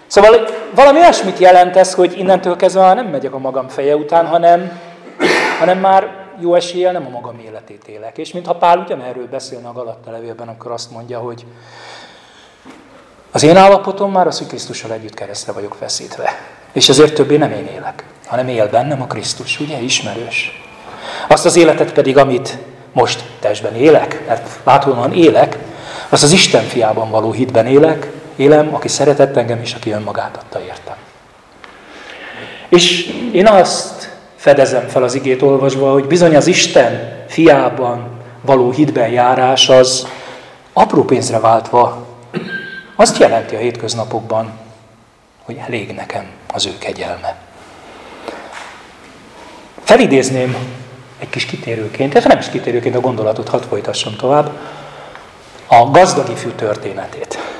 Szóval 0.06 0.48
valami 0.74 0.98
olyasmit 0.98 1.38
jelent 1.38 1.76
ez, 1.76 1.94
hogy 1.94 2.18
innentől 2.18 2.56
kezdve 2.56 2.80
már 2.80 2.94
nem 2.94 3.06
megyek 3.06 3.34
a 3.34 3.38
magam 3.38 3.68
feje 3.68 3.96
után, 3.96 4.26
hanem, 4.26 4.80
hanem 5.58 5.78
már 5.78 6.17
jó 6.40 6.54
eséllyel 6.54 6.92
nem 6.92 7.06
a 7.06 7.10
magam 7.10 7.38
életét 7.38 7.88
élek. 7.88 8.18
És 8.18 8.32
mintha 8.32 8.54
Pál 8.54 8.78
ugyanerről 8.78 9.26
beszélne 9.26 9.68
a 9.68 9.72
Galatta 9.72 10.10
levélben, 10.10 10.48
amikor 10.48 10.70
azt 10.70 10.90
mondja, 10.90 11.18
hogy 11.18 11.44
az 13.32 13.42
én 13.42 13.56
állapotom 13.56 14.12
már 14.12 14.26
az, 14.26 14.38
hogy 14.38 14.46
Krisztussal 14.46 14.92
együtt 14.92 15.14
keresztre 15.14 15.52
vagyok 15.52 15.74
feszítve. 15.74 16.30
És 16.72 16.88
ezért 16.88 17.14
többé 17.14 17.36
nem 17.36 17.52
én 17.52 17.66
élek, 17.66 18.04
hanem 18.26 18.48
él 18.48 18.68
bennem 18.68 19.02
a 19.02 19.06
Krisztus, 19.06 19.60
ugye? 19.60 19.80
Ismerős. 19.80 20.62
Azt 21.28 21.44
az 21.44 21.56
életet 21.56 21.92
pedig, 21.92 22.16
amit 22.16 22.58
most 22.92 23.24
testben 23.40 23.74
élek, 23.74 24.26
mert 24.26 24.58
látóan 24.64 25.12
élek, 25.12 25.58
az 26.08 26.22
az 26.22 26.32
Isten 26.32 26.64
fiában 26.64 27.10
való 27.10 27.32
hitben 27.32 27.66
élek, 27.66 28.10
élem, 28.36 28.74
aki 28.74 28.88
szeretett 28.88 29.36
engem, 29.36 29.60
és 29.60 29.74
aki 29.74 29.90
önmagát 29.90 30.36
adta 30.36 30.60
értem. 30.60 30.96
És 32.68 33.06
én 33.32 33.46
azt 33.46 33.97
fedezem 34.38 34.88
fel 34.88 35.02
az 35.02 35.14
igét 35.14 35.42
olvasva, 35.42 35.92
hogy 35.92 36.04
bizony 36.04 36.36
az 36.36 36.46
Isten 36.46 37.24
fiában 37.28 38.08
való 38.40 38.70
hitben 38.70 39.08
járás 39.08 39.68
az 39.68 40.06
apró 40.72 41.04
pénzre 41.04 41.38
váltva 41.38 42.06
azt 42.96 43.18
jelenti 43.18 43.54
a 43.54 43.58
hétköznapokban, 43.58 44.52
hogy 45.44 45.60
elég 45.66 45.92
nekem 45.94 46.26
az 46.52 46.66
ő 46.66 46.78
kegyelme. 46.78 47.36
Felidézném 49.84 50.56
egy 51.18 51.30
kis 51.30 51.44
kitérőként, 51.44 52.14
ez 52.14 52.24
nem 52.24 52.38
is 52.38 52.48
kitérőként 52.48 52.94
a 52.94 53.00
gondolatot, 53.00 53.48
hadd 53.48 53.62
folytassam 53.68 54.16
tovább, 54.16 54.50
a 55.66 55.90
gazdag 55.90 56.28
ifjú 56.28 56.50
történetét. 56.50 57.57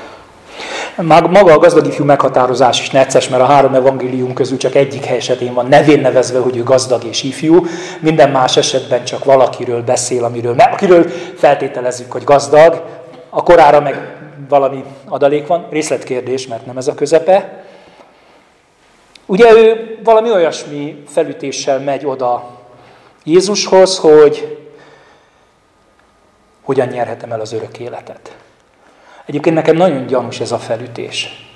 Maga 1.01 1.53
a 1.53 1.57
gazdag 1.57 1.87
ifjú 1.87 2.05
meghatározás 2.05 2.79
is 2.79 2.89
necces, 2.89 3.29
mert 3.29 3.41
a 3.41 3.45
három 3.45 3.73
evangélium 3.73 4.33
közül 4.33 4.57
csak 4.57 4.75
egyik 4.75 5.07
esetén 5.07 5.53
van 5.53 5.65
nevén 5.65 5.99
nevezve, 5.99 6.39
hogy 6.39 6.57
ő 6.57 6.63
gazdag 6.63 7.03
és 7.03 7.23
ifjú. 7.23 7.65
Minden 7.99 8.29
más 8.31 8.57
esetben 8.57 9.03
csak 9.03 9.23
valakiről 9.23 9.83
beszél, 9.83 10.23
amiről, 10.23 10.55
akiről 10.59 11.09
feltételezzük, 11.35 12.11
hogy 12.11 12.23
gazdag. 12.23 12.83
A 13.29 13.43
korára 13.43 13.79
meg 13.79 14.17
valami 14.49 14.83
adalék 15.07 15.47
van, 15.47 15.67
részletkérdés, 15.69 16.47
mert 16.47 16.65
nem 16.65 16.77
ez 16.77 16.87
a 16.87 16.93
közepe. 16.93 17.63
Ugye 19.25 19.51
ő 19.53 19.97
valami 20.03 20.31
olyasmi 20.31 21.03
felütéssel 21.07 21.79
megy 21.79 22.05
oda 22.05 22.49
Jézushoz, 23.23 23.97
hogy 23.97 24.57
hogyan 26.63 26.87
nyerhetem 26.87 27.31
el 27.31 27.39
az 27.39 27.53
örök 27.53 27.79
életet. 27.79 28.35
Egyébként 29.29 29.55
nekem 29.55 29.75
nagyon 29.75 30.05
gyanús 30.05 30.39
ez 30.39 30.51
a 30.51 30.57
felütés. 30.57 31.47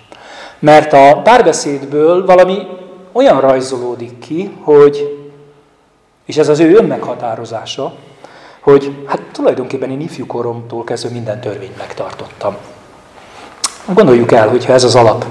Mert 0.60 0.94
a 0.94 1.22
párbeszédből 1.24 2.26
valami 2.26 2.68
olyan 3.12 3.40
rajzolódik 3.40 4.20
ki, 4.20 4.58
hogy, 4.62 5.26
és 6.26 6.38
ez 6.38 6.50
az 6.50 6.60
ő 6.60 6.76
önmeghatározása, 6.76 7.94
hogy 8.60 8.96
hát 9.06 9.22
tulajdonképpen 9.32 9.90
én 9.92 10.02
ifjúkoromtól 10.02 10.84
kezdve 10.84 11.10
minden 11.10 11.40
törvényt 11.42 11.78
megtartottam. 11.78 12.56
Gondoljuk 13.94 14.32
el, 14.32 14.50
hogyha 14.50 14.74
ez 14.74 14.84
az 14.84 14.96
alap 14.96 15.26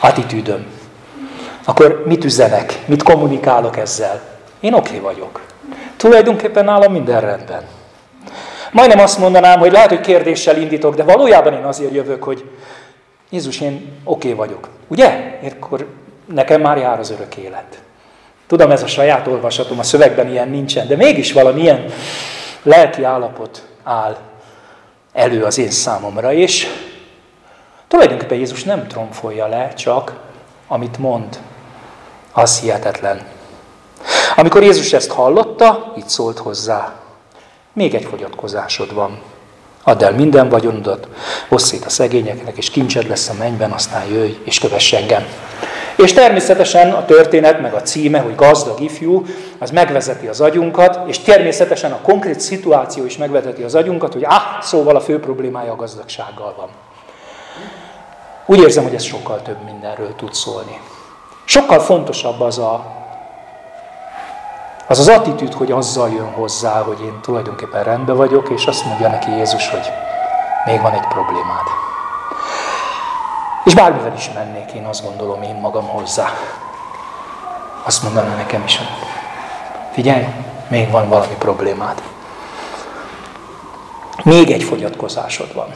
attitűdöm, 0.00 0.66
akkor 1.64 2.02
mit 2.06 2.24
üzenek, 2.24 2.82
mit 2.86 3.02
kommunikálok 3.02 3.76
ezzel? 3.76 4.22
Én 4.60 4.74
oké 4.74 4.88
okay 4.88 5.14
vagyok. 5.14 5.40
Tulajdonképpen 5.96 6.64
nálam 6.64 6.92
minden 6.92 7.20
rendben. 7.20 7.75
Majdnem 8.76 8.98
azt 8.98 9.18
mondanám, 9.18 9.58
hogy 9.58 9.72
lehet, 9.72 9.88
hogy 9.88 10.00
kérdéssel 10.00 10.60
indítok, 10.60 10.94
de 10.94 11.02
valójában 11.02 11.52
én 11.52 11.64
azért 11.64 11.94
jövök, 11.94 12.22
hogy 12.22 12.50
Jézus, 13.30 13.60
én 13.60 13.72
oké 14.04 14.32
okay 14.32 14.46
vagyok. 14.46 14.68
Ugye? 14.88 15.38
Akkor 15.58 15.86
nekem 16.26 16.60
már 16.60 16.76
jár 16.76 16.98
az 16.98 17.10
örök 17.10 17.36
élet. 17.36 17.82
Tudom, 18.46 18.70
ez 18.70 18.82
a 18.82 18.86
saját 18.86 19.26
olvasatom, 19.26 19.78
a 19.78 19.82
szövegben 19.82 20.30
ilyen 20.30 20.48
nincsen, 20.48 20.86
de 20.86 20.96
mégis 20.96 21.32
valamilyen 21.32 21.84
lelki 22.62 23.02
állapot 23.02 23.66
áll 23.84 24.16
elő 25.12 25.44
az 25.44 25.58
én 25.58 25.70
számomra, 25.70 26.32
és 26.32 26.66
tulajdonképpen 27.88 28.38
Jézus 28.38 28.64
nem 28.64 28.86
tromfolja 28.86 29.46
le, 29.46 29.72
csak 29.74 30.16
amit 30.66 30.98
mond, 30.98 31.38
az 32.32 32.60
hihetetlen. 32.60 33.26
Amikor 34.36 34.62
Jézus 34.62 34.92
ezt 34.92 35.10
hallotta, 35.10 35.92
így 35.96 36.08
szólt 36.08 36.38
hozzá, 36.38 36.94
még 37.76 37.94
egy 37.94 38.04
fogyatkozásod 38.04 38.94
van. 38.94 39.18
Add 39.82 40.04
el 40.04 40.12
minden 40.12 40.48
vagyonodat, 40.48 41.08
hozz 41.48 41.64
szét 41.64 41.84
a 41.84 41.88
szegényeknek, 41.88 42.56
és 42.56 42.70
kincsed 42.70 43.08
lesz 43.08 43.28
a 43.28 43.34
mennyben, 43.38 43.70
aztán 43.70 44.06
jöjj, 44.06 44.38
és 44.44 44.58
kövess 44.58 44.92
engem. 44.92 45.24
És 45.96 46.12
természetesen 46.12 46.92
a 46.92 47.04
történet, 47.04 47.60
meg 47.60 47.74
a 47.74 47.82
címe, 47.82 48.18
hogy 48.18 48.34
gazdag 48.34 48.80
ifjú, 48.80 49.24
az 49.58 49.70
megvezeti 49.70 50.26
az 50.26 50.40
agyunkat, 50.40 51.00
és 51.06 51.18
természetesen 51.18 51.92
a 51.92 52.00
konkrét 52.00 52.40
szituáció 52.40 53.04
is 53.04 53.16
megvezeti 53.16 53.62
az 53.62 53.74
agyunkat, 53.74 54.12
hogy 54.12 54.24
ah, 54.24 54.62
szóval 54.62 54.96
a 54.96 55.00
fő 55.00 55.20
problémája 55.20 55.72
a 55.72 55.76
gazdagsággal 55.76 56.54
van. 56.56 56.68
Úgy 58.46 58.58
érzem, 58.58 58.84
hogy 58.84 58.94
ez 58.94 59.02
sokkal 59.02 59.42
több 59.42 59.64
mindenről 59.64 60.14
tud 60.16 60.34
szólni. 60.34 60.80
Sokkal 61.44 61.80
fontosabb 61.80 62.40
az 62.40 62.58
a 62.58 62.84
az 64.88 64.98
az 64.98 65.08
attitűd, 65.08 65.52
hogy 65.52 65.72
azzal 65.72 66.10
jön 66.10 66.32
hozzá, 66.32 66.82
hogy 66.82 67.00
én 67.00 67.20
tulajdonképpen 67.22 67.84
rendben 67.84 68.16
vagyok, 68.16 68.48
és 68.48 68.66
azt 68.66 68.84
mondja 68.84 69.08
neki 69.08 69.30
Jézus, 69.30 69.68
hogy 69.68 69.92
még 70.64 70.80
van 70.80 70.92
egy 70.92 71.06
problémád. 71.08 71.64
És 73.64 73.74
bármivel 73.74 74.14
is 74.16 74.30
mennék, 74.34 74.72
én 74.72 74.84
azt 74.84 75.04
gondolom 75.04 75.42
én 75.42 75.54
magam 75.54 75.88
hozzá. 75.88 76.32
Azt 77.84 78.02
mondaná 78.02 78.34
nekem 78.36 78.62
is, 78.64 78.76
hogy 78.76 78.86
figyelj, 79.92 80.24
még 80.68 80.90
van 80.90 81.08
valami 81.08 81.34
problémád. 81.38 82.02
Még 84.22 84.50
egy 84.50 84.62
fogyatkozásod 84.62 85.54
van. 85.54 85.66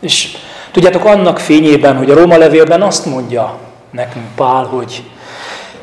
És 0.00 0.36
tudjátok, 0.72 1.04
annak 1.04 1.38
fényében, 1.38 1.96
hogy 1.96 2.10
a 2.10 2.14
Róma 2.14 2.36
levélben 2.36 2.82
azt 2.82 3.06
mondja 3.06 3.56
nekünk 3.90 4.34
Pál, 4.34 4.64
hogy 4.64 5.10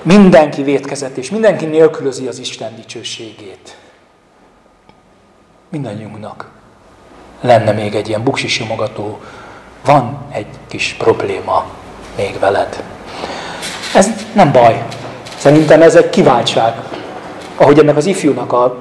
Mindenki 0.04 0.64
vétkezett, 0.64 1.18
és 1.18 1.30
mindenki 1.30 1.66
nélkülözi 1.66 2.28
az 2.28 2.40
Isten 2.40 2.76
dicsőségét. 2.76 3.78
Mindannyiunknak 5.70 6.50
lenne 7.42 7.72
még 7.72 7.96
egy 7.96 8.08
ilyen 8.08 8.24
buksisimogató, 8.24 9.20
van 9.86 10.26
egy 10.32 10.48
kis 10.68 10.96
probléma 10.98 11.66
még 12.18 12.40
veled. 12.40 12.84
Ez 13.96 14.10
nem 14.34 14.52
baj. 14.52 14.86
Szerintem 15.38 15.82
ez 15.82 15.96
egy 15.96 16.10
kiváltság. 16.10 16.74
Ahogy 17.56 17.80
ennek 17.80 17.98
az 17.98 18.06
ifjúnak 18.06 18.54
a 18.54 18.78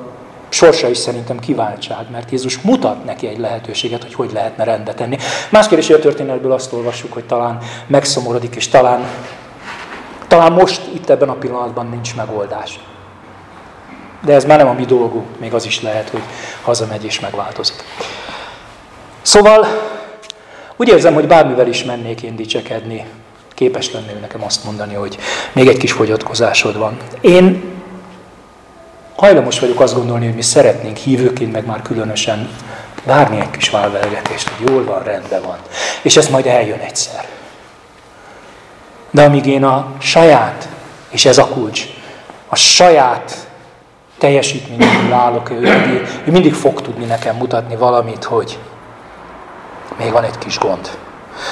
sorsa 0.48 0.88
is 0.88 0.98
szerintem 0.98 1.38
kiváltság, 1.38 2.10
mert 2.10 2.30
Jézus 2.30 2.60
mutat 2.60 3.04
neki 3.04 3.26
egy 3.26 3.38
lehetőséget, 3.38 4.02
hogy 4.02 4.14
hogy 4.14 4.32
lehetne 4.32 4.64
rendet 4.64 4.96
tenni. 4.96 5.16
Más 5.50 5.68
kérdés, 5.68 5.86
hogy 5.86 5.96
a 5.96 6.02
történetből 6.02 6.52
azt 6.52 6.72
olvassuk, 6.72 7.12
hogy 7.12 7.24
talán 7.24 7.58
megszomorodik, 7.86 8.54
és 8.54 8.68
talán 8.68 9.06
talán 10.32 10.52
most, 10.52 10.80
itt 10.94 11.10
ebben 11.10 11.28
a 11.28 11.34
pillanatban 11.34 11.86
nincs 11.86 12.14
megoldás. 12.14 12.78
De 14.24 14.34
ez 14.34 14.44
már 14.44 14.58
nem 14.58 14.68
a 14.68 14.72
mi 14.72 14.84
dolgunk, 14.84 15.26
még 15.38 15.54
az 15.54 15.64
is 15.64 15.82
lehet, 15.82 16.08
hogy 16.08 16.22
hazamegy 16.62 17.04
és 17.04 17.20
megváltozik. 17.20 17.84
Szóval 19.22 19.66
úgy 20.76 20.88
érzem, 20.88 21.14
hogy 21.14 21.26
bármivel 21.26 21.66
is 21.66 21.84
mennék 21.84 22.22
én 22.22 22.36
dicsekedni, 22.36 23.06
képes 23.54 23.92
lennél 23.92 24.18
nekem 24.20 24.44
azt 24.44 24.64
mondani, 24.64 24.94
hogy 24.94 25.18
még 25.52 25.68
egy 25.68 25.76
kis 25.76 25.92
fogyatkozásod 25.92 26.78
van. 26.78 26.96
Én 27.20 27.62
hajlamos 29.16 29.58
vagyok 29.58 29.80
azt 29.80 29.94
gondolni, 29.94 30.24
hogy 30.24 30.34
mi 30.34 30.42
szeretnénk 30.42 30.96
hívőként, 30.96 31.52
meg 31.52 31.66
már 31.66 31.82
különösen 31.82 32.48
várni 33.04 33.40
egy 33.40 33.50
kis 33.50 33.70
válvelgetést, 33.70 34.48
hogy 34.48 34.68
jól 34.68 34.84
van, 34.84 35.02
rendben 35.02 35.42
van. 35.42 35.58
És 36.02 36.16
ez 36.16 36.28
majd 36.28 36.46
eljön 36.46 36.78
egyszer. 36.78 37.31
De 39.12 39.22
amíg 39.22 39.46
én 39.46 39.64
a 39.64 39.86
saját, 39.98 40.68
és 41.10 41.24
ez 41.24 41.38
a 41.38 41.46
kulcs, 41.46 41.86
a 42.48 42.56
saját 42.56 43.48
teljesítményemről 44.18 45.12
állok, 45.12 45.50
ő, 45.50 45.62
ő 46.24 46.30
mindig 46.30 46.54
fog 46.54 46.80
tudni 46.82 47.04
nekem 47.04 47.36
mutatni 47.36 47.76
valamit, 47.76 48.24
hogy 48.24 48.58
még 49.98 50.12
van 50.12 50.24
egy 50.24 50.38
kis 50.38 50.58
gond. 50.58 50.90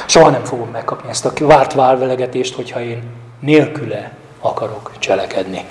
Soha 0.06 0.30
nem 0.30 0.44
fogom 0.44 0.68
megkapni 0.68 1.08
ezt 1.08 1.24
a 1.24 1.32
várt 1.40 1.72
válvelegetést, 1.72 2.54
hogyha 2.54 2.80
én 2.80 3.02
nélküle 3.40 4.12
akarok 4.40 4.92
cselekedni. 4.98 5.64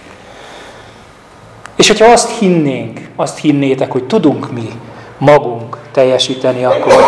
És 1.76 1.88
hogyha 1.88 2.12
azt 2.12 2.40
hinnénk, 2.40 3.00
azt 3.16 3.40
hinnétek, 3.40 3.92
hogy 3.92 4.08
tudunk 4.08 4.52
mi 4.52 4.70
magunk 5.18 5.78
teljesíteni, 5.92 6.64
akkor 6.64 7.04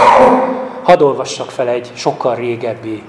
hadd 0.84 1.02
olvassak 1.02 1.50
fel 1.50 1.68
egy 1.68 1.92
sokkal 1.94 2.36
régebbi 2.36 3.04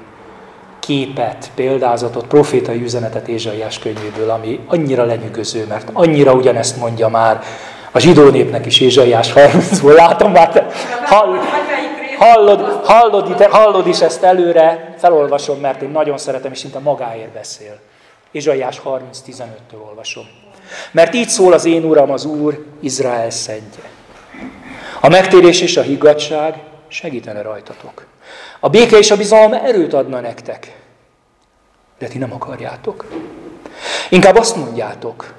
képet, 0.87 1.51
példázatot, 1.55 2.27
profétai 2.27 2.83
üzenetet 2.83 3.29
Ézsaiás 3.29 3.79
könyvéből, 3.79 4.31
ami 4.31 4.61
annyira 4.67 5.05
lenyűgöző, 5.05 5.67
mert 5.67 5.91
annyira 5.93 6.33
ugyanezt 6.33 6.77
mondja 6.77 7.09
már 7.09 7.43
a 7.93 7.99
zsidó 7.99 8.29
népnek 8.29 8.67
is 8.67 8.81
Ézsaiás 8.81 9.33
30-ból. 9.35 9.95
Látom 9.95 10.33
már, 10.33 10.53
te 10.53 10.67
hall, 11.05 11.39
hallod, 12.19 12.61
hallod, 12.85 13.43
hallod 13.43 13.87
is 13.87 14.01
ezt 14.01 14.23
előre, 14.23 14.95
felolvasom, 14.99 15.61
mert 15.61 15.83
én 15.83 15.91
nagyon 15.91 16.19
szeretem, 16.19 16.53
és 16.53 16.59
szinte 16.59 16.79
magáért 16.79 17.33
beszél. 17.33 17.79
Ézsaiás 18.31 18.81
30.15-től 18.85 19.87
olvasom. 19.89 20.25
Mert 20.91 21.15
így 21.15 21.29
szól 21.29 21.53
az 21.53 21.65
én 21.65 21.85
Uram, 21.85 22.11
az 22.11 22.25
Úr, 22.25 22.65
Izrael 22.81 23.31
szentje. 23.31 23.83
A 25.01 25.09
megtérés 25.09 25.61
és 25.61 25.77
a 25.77 25.83
higgadság 25.83 26.55
segítene 26.89 27.43
rajtatok. 27.43 28.07
A 28.65 28.69
béke 28.69 28.99
és 28.99 29.11
a 29.11 29.17
bizalom 29.17 29.53
erőt 29.53 29.93
adna 29.93 30.21
nektek. 30.21 30.77
De 31.99 32.07
ti 32.07 32.19
nem 32.19 32.33
akarjátok. 32.33 33.07
Inkább 34.11 34.37
azt 34.37 34.57
mondjátok, 34.57 35.35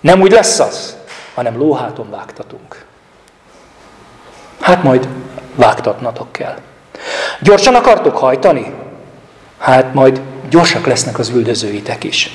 nem 0.00 0.20
úgy 0.20 0.30
lesz 0.32 0.58
az, 0.58 0.96
hanem 1.34 1.56
lóháton 1.56 2.10
vágtatunk. 2.10 2.84
Hát 4.60 4.82
majd 4.82 5.08
vágtatnatok 5.54 6.32
kell. 6.32 6.58
Gyorsan 7.40 7.74
akartok 7.74 8.16
hajtani? 8.16 8.74
Hát 9.58 9.94
majd 9.94 10.20
gyorsak 10.50 10.86
lesznek 10.86 11.18
az 11.18 11.28
üldözőitek 11.28 12.04
is. 12.04 12.30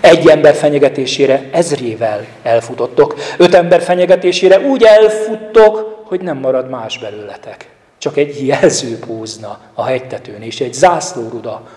Egy 0.00 0.28
ember 0.28 0.54
fenyegetésére 0.54 1.48
ezrével 1.52 2.26
elfutottok, 2.42 3.14
öt 3.36 3.54
ember 3.54 3.82
fenyegetésére 3.82 4.60
úgy 4.60 4.82
elfuttok, 4.82 6.02
hogy 6.04 6.20
nem 6.20 6.36
marad 6.36 6.68
más 6.70 6.98
belőletek. 6.98 7.73
Csak 8.04 8.16
egy 8.16 8.46
jelző 8.46 8.98
pózna 8.98 9.58
a 9.74 9.84
hegytetőn, 9.84 10.42
és 10.42 10.60
egy 10.60 10.74
zászlóruda 10.74 11.68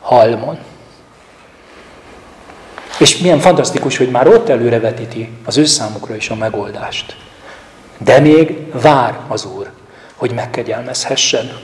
halmon. 0.00 0.58
És 2.98 3.18
milyen 3.18 3.38
fantasztikus, 3.40 3.96
hogy 3.96 4.10
már 4.10 4.28
ott 4.28 4.48
előrevetíti 4.48 5.28
az 5.44 5.56
ő 5.56 5.64
számukra 5.64 6.14
is 6.14 6.30
a 6.30 6.34
megoldást. 6.34 7.16
De 7.98 8.18
még 8.18 8.72
vár 8.72 9.18
az 9.28 9.44
Úr, 9.44 9.70
hogy 10.14 10.30
megkegyelmezhessen. 10.30 11.58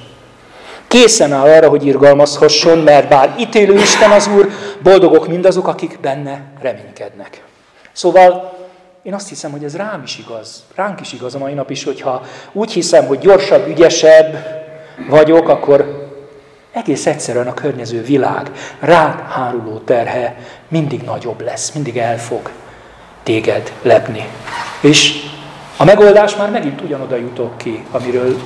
Készen 0.87 1.33
áll 1.33 1.49
arra, 1.49 1.69
hogy 1.69 1.87
irgalmazhasson, 1.87 2.79
mert 2.79 3.09
bár 3.09 3.35
ítélő 3.39 3.75
Isten 3.75 4.11
az 4.11 4.27
Úr, 4.27 4.51
boldogok 4.83 5.29
mindazok, 5.29 5.67
akik 5.67 5.99
benne 6.01 6.41
reménykednek. 6.61 7.43
Szóval 7.93 8.59
én 9.05 9.15
azt 9.15 9.29
hiszem, 9.29 9.51
hogy 9.51 9.65
ez 9.65 9.77
rám 9.77 10.03
is 10.05 10.19
igaz, 10.19 10.65
ránk 10.75 11.01
is 11.01 11.13
igaz 11.13 11.35
a 11.35 11.39
mai 11.39 11.53
nap 11.53 11.71
is, 11.71 11.85
hogyha 11.85 12.23
úgy 12.53 12.73
hiszem, 12.73 13.07
hogy 13.07 13.19
gyorsabb, 13.19 13.69
ügyesebb 13.69 14.47
vagyok, 15.09 15.49
akkor 15.49 16.09
egész 16.73 17.07
egyszerűen 17.07 17.47
a 17.47 17.55
környező 17.55 18.03
világ 18.03 18.51
rád 18.81 19.21
háruló 19.21 19.79
terhe 19.79 20.37
mindig 20.69 21.03
nagyobb 21.03 21.41
lesz, 21.41 21.73
mindig 21.73 21.99
el 21.99 22.19
fog 22.19 22.51
téged 23.23 23.73
lepni. 23.83 24.29
És 24.81 25.23
a 25.77 25.85
megoldás 25.85 26.37
már 26.37 26.51
megint 26.51 26.81
ugyanoda 26.81 27.17
jutok 27.17 27.59
ki, 27.59 27.85
amiről 27.91 28.37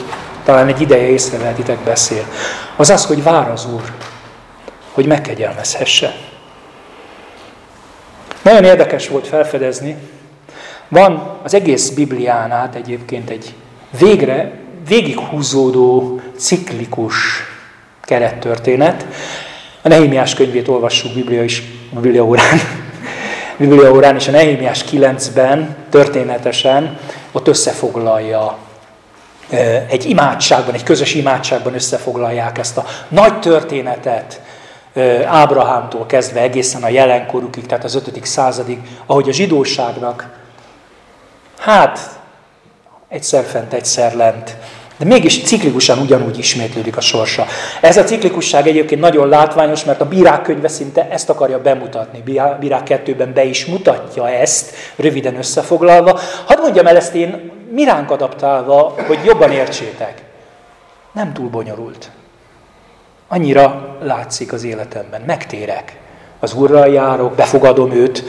talán 0.44 0.68
egy 0.68 0.80
ideje 0.80 1.08
észrevehetitek 1.08 1.78
beszél. 1.78 2.24
Az 2.76 2.90
az, 2.90 3.06
hogy 3.06 3.22
vár 3.22 3.50
az 3.50 3.66
Úr, 3.74 3.92
hogy 4.92 5.06
megkegyelmezhesse. 5.06 6.14
Nagyon 8.42 8.64
érdekes 8.64 9.08
volt 9.08 9.26
felfedezni, 9.26 9.96
van 10.88 11.36
az 11.42 11.54
egész 11.54 11.90
Biblián 11.90 12.50
át 12.50 12.74
egyébként 12.74 13.30
egy 13.30 13.54
végre, 13.98 14.52
végighúzódó, 14.88 16.20
ciklikus 16.36 17.14
kerettörténet. 18.00 19.06
A 19.82 19.88
Nehémiás 19.88 20.34
könyvét 20.34 20.68
olvassuk 20.68 21.14
Biblia 21.14 21.44
is, 21.44 21.62
a 21.94 22.00
Biblia 22.00 22.24
órán. 22.24 22.58
Biblia 23.56 23.92
órán 23.92 24.16
és 24.16 24.28
a 24.28 24.30
Nehémiás 24.30 24.84
9-ben 24.90 25.76
történetesen 25.90 26.98
ott 27.32 27.48
összefoglalja 27.48 28.56
egy 29.88 30.10
imádságban, 30.10 30.74
egy 30.74 30.82
közös 30.82 31.14
imádságban 31.14 31.74
összefoglalják 31.74 32.58
ezt 32.58 32.76
a 32.76 32.84
nagy 33.08 33.40
történetet, 33.40 34.40
Ábrahámtól 35.26 36.06
kezdve 36.06 36.40
egészen 36.40 36.82
a 36.82 36.88
jelenkorukig, 36.88 37.66
tehát 37.66 37.84
az 37.84 37.94
5. 37.94 38.26
századig, 38.26 38.78
ahogy 39.06 39.28
a 39.28 39.32
zsidóságnak, 39.32 40.37
hát 41.68 42.20
egyszer 43.08 43.44
fent, 43.44 43.72
egyszer 43.72 44.14
lent, 44.14 44.56
de 44.96 45.04
mégis 45.04 45.42
ciklikusan 45.42 45.98
ugyanúgy 45.98 46.38
ismétlődik 46.38 46.96
a 46.96 47.00
sorsa. 47.00 47.46
Ez 47.80 47.96
a 47.96 48.04
ciklikusság 48.04 48.66
egyébként 48.66 49.00
nagyon 49.00 49.28
látványos, 49.28 49.84
mert 49.84 50.00
a 50.00 50.08
bírák 50.08 50.42
könyve 50.42 50.68
szinte 50.68 51.08
ezt 51.10 51.30
akarja 51.30 51.60
bemutatni. 51.60 52.22
Bírák 52.60 52.82
kettőben 52.82 53.32
be 53.32 53.44
is 53.44 53.66
mutatja 53.66 54.28
ezt, 54.28 54.74
röviden 54.96 55.36
összefoglalva. 55.36 56.18
Hadd 56.46 56.60
mondjam 56.60 56.86
el 56.86 56.96
ezt 56.96 57.14
én 57.14 57.50
miránk 57.70 58.10
adaptálva, 58.10 58.94
hogy 59.06 59.18
jobban 59.24 59.52
értsétek. 59.52 60.22
Nem 61.12 61.32
túl 61.32 61.48
bonyolult. 61.48 62.10
Annyira 63.28 63.96
látszik 64.02 64.52
az 64.52 64.64
életemben. 64.64 65.20
Megtérek. 65.26 65.96
Az 66.40 66.54
Úrral 66.54 66.88
járok, 66.88 67.34
befogadom 67.34 67.92
őt, 67.92 68.24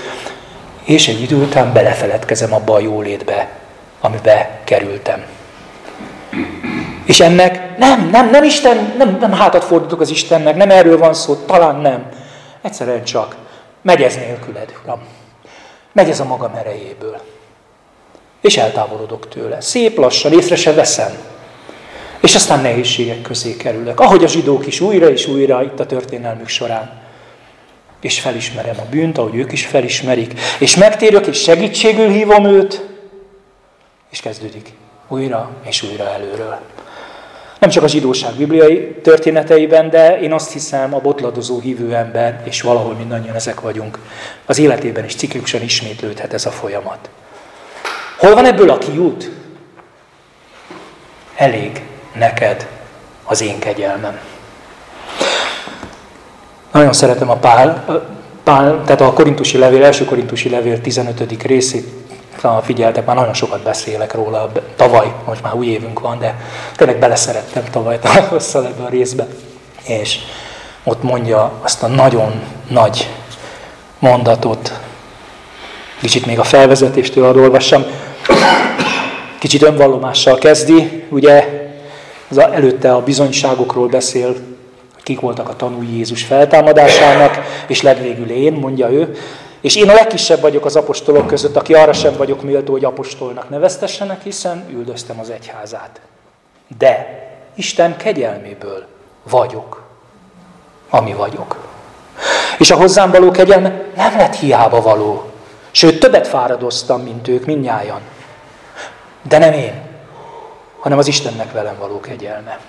és 0.84 1.08
egy 1.08 1.22
idő 1.22 1.36
után 1.36 1.74
belefeledkezem 1.74 2.54
abba 2.54 2.74
a 2.74 2.80
jólétbe, 2.80 3.50
amibe 4.02 4.60
kerültem. 4.64 5.24
És 7.06 7.20
ennek 7.20 7.78
nem, 7.78 8.10
nem, 8.10 8.30
nem 8.30 8.44
Isten, 8.44 8.94
nem, 8.98 9.18
nem 9.20 9.32
hátat 9.32 9.64
fordítok 9.64 10.02
az 10.02 10.10
Istennek, 10.10 10.56
nem 10.56 10.70
erről 10.70 10.98
van 10.98 11.14
szó, 11.14 11.36
talán 11.36 11.76
nem. 11.76 12.10
Egyszerűen 12.62 13.04
csak 13.04 13.36
megy 13.82 14.02
ez 14.02 14.16
nélküled, 14.16 14.74
Uram. 14.84 15.00
Megy 15.92 16.10
ez 16.10 16.20
a 16.20 16.26
magam 16.26 16.54
erejéből. 16.56 17.22
És 18.42 18.58
eltávolodok 18.58 19.30
tőle. 19.30 19.62
Szép 19.62 19.98
lassan, 19.98 20.34
észre 20.34 20.56
se 20.56 20.74
veszem. 20.74 21.12
És 22.22 22.36
aztán 22.36 22.62
nehézségek 22.62 23.22
közé 23.22 23.56
kerülök. 23.58 24.00
Ahogy 24.00 24.24
a 24.24 24.28
zsidók 24.28 24.68
is 24.68 24.80
újra 24.80 25.10
és 25.10 25.28
újra 25.28 25.64
itt 25.64 25.80
a 25.80 25.86
történelmük 25.86 26.48
során. 26.48 26.92
És 28.02 28.20
felismerem 28.20 28.80
a 28.80 28.90
bűnt, 28.90 29.18
ahogy 29.18 29.36
ők 29.36 29.52
is 29.52 29.66
felismerik. 29.66 30.40
És 30.60 30.76
megtérök, 30.76 31.28
és 31.28 31.42
segítségül 31.42 32.10
hívom 32.10 32.46
őt. 32.46 32.86
És 34.12 34.20
kezdődik 34.20 34.74
újra 35.08 35.50
és 35.64 35.84
újra 35.84 36.10
előről. 36.10 36.60
Nem 37.60 37.70
csak 37.70 37.84
a 37.84 37.88
zsidóság 37.88 38.34
bibliai 38.34 38.96
történeteiben, 39.04 39.90
de 39.90 40.20
én 40.20 40.34
azt 40.34 40.52
hiszem 40.52 40.94
a 40.94 41.00
botladozó 41.00 41.60
hívő 41.60 41.96
ember, 41.96 42.42
és 42.46 42.62
valahol 42.62 42.94
mindannyian 42.94 43.36
ezek 43.36 43.62
vagyunk, 43.62 44.00
az 44.46 44.60
életében 44.60 45.06
is 45.06 45.16
ciklikusan 45.16 45.62
ismétlődhet 45.62 46.34
ez 46.34 46.46
a 46.46 46.52
folyamat. 46.52 47.10
Hol 48.18 48.34
van 48.34 48.46
ebből 48.46 48.70
a 48.70 48.78
kiút? 48.78 49.30
Elég 51.36 51.82
neked 52.16 52.68
az 53.24 53.42
én 53.42 53.60
kegyelmem. 53.60 54.20
Nagyon 56.72 56.94
szeretem 56.94 57.30
a 57.30 57.36
Pál, 57.36 57.86
Pál 58.44 58.82
tehát 58.86 59.02
a 59.02 59.14
korintusi 59.14 59.58
levél, 59.58 59.84
első 59.84 60.06
korintusi 60.06 60.50
levél 60.50 60.82
15. 60.82 61.44
részét, 61.44 61.88
talán 62.42 62.62
figyeltek, 62.62 63.06
már 63.06 63.16
nagyon 63.16 63.34
sokat 63.34 63.64
beszélek 63.64 64.14
róla, 64.14 64.52
tavaly, 64.76 65.14
most 65.26 65.44
már 65.44 65.54
új 65.54 65.68
évünk 65.68 66.00
van, 66.00 66.20
de 66.20 66.36
tényleg 66.76 67.00
beleszerettem 67.00 67.64
tavaly 67.72 68.00
tavasszal 68.00 68.66
ebbe 68.66 68.84
a 68.84 68.90
részbe. 68.90 69.28
És 69.84 70.20
ott 70.84 71.04
mondja 71.04 71.52
azt 71.62 71.84
a 71.84 71.88
nagyon 71.88 72.42
nagy 72.68 73.10
mondatot, 74.00 74.80
kicsit 76.02 76.26
még 76.26 76.40
a 76.40 76.44
felvezetéstől 76.44 77.26
ad 77.26 77.38
olvassam, 77.38 77.84
kicsit 79.40 79.62
önvallomással 79.62 80.38
kezdi, 80.38 81.06
ugye 81.10 81.48
az 82.30 82.38
előtte 82.38 82.94
a 82.94 83.04
bizonyságokról 83.04 83.88
beszél, 83.88 84.36
kik 85.10 85.20
voltak 85.20 85.50
a 85.50 85.56
tanúi 85.56 85.96
Jézus 85.96 86.24
feltámadásának, 86.24 87.38
és 87.68 87.82
legvégül 87.82 88.30
én, 88.30 88.54
mondja 88.54 88.90
ő, 88.90 89.16
és 89.62 89.76
én 89.76 89.90
a 89.90 89.94
legkisebb 89.94 90.42
vagyok 90.42 90.66
az 90.66 90.76
apostolok 90.76 91.28
között, 91.28 91.56
aki 91.56 91.74
arra 91.74 91.94
sem 91.94 92.14
vagyok 92.18 92.44
méltó, 92.44 92.72
hogy 92.72 92.86
apostolnak 92.86 93.50
neveztessenek, 93.50 94.24
hiszen 94.24 94.66
üldöztem 94.70 95.20
az 95.20 95.30
egyházát. 95.30 96.02
De 96.78 97.24
Isten 97.56 97.98
kegyelméből 97.98 98.86
vagyok, 99.30 99.84
ami 100.90 101.14
vagyok. 101.14 101.68
És 102.58 102.72
a 102.72 102.76
hozzám 102.76 103.12
való 103.12 103.32
kegyelme 103.32 103.84
nem 103.96 104.18
lett 104.18 104.36
hiába 104.36 104.82
való. 104.82 105.24
Sőt, 105.72 106.00
többet 106.00 106.28
fáradoztam, 106.28 107.02
mint 107.02 107.28
ők, 107.28 107.46
mindnyájan. 107.46 108.02
De 109.22 109.38
nem 109.38 109.54
én, 109.54 109.82
hanem 110.80 110.98
az 110.98 111.08
Istennek 111.08 111.52
velem 111.52 111.76
való 111.80 112.00
kegyelme. 112.00 112.60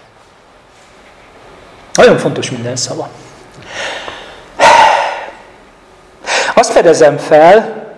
Nagyon 1.95 2.19
fontos 2.19 2.51
minden 2.51 2.77
szava. 2.77 3.09
Azt 6.55 6.73
fedezem 6.73 7.17
fel, 7.17 7.89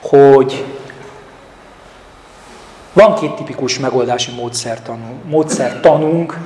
hogy 0.00 0.64
van 2.92 3.14
két 3.14 3.32
tipikus 3.34 3.78
megoldási 3.78 4.30
módszertanunk, 4.30 5.24
módszertanunk 5.24 6.38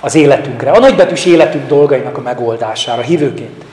az 0.00 0.14
életünkre, 0.14 0.70
a 0.70 0.78
nagybetűs 0.78 1.24
életünk 1.24 1.66
dolgainak 1.66 2.16
a 2.16 2.20
megoldására, 2.20 3.02
hívőként. 3.02 3.64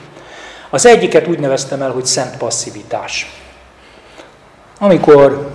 Az 0.70 0.86
egyiket 0.86 1.26
úgy 1.26 1.38
neveztem 1.38 1.82
el, 1.82 1.90
hogy 1.90 2.06
szent 2.06 2.36
passzivitás. 2.36 3.32
Amikor 4.78 5.50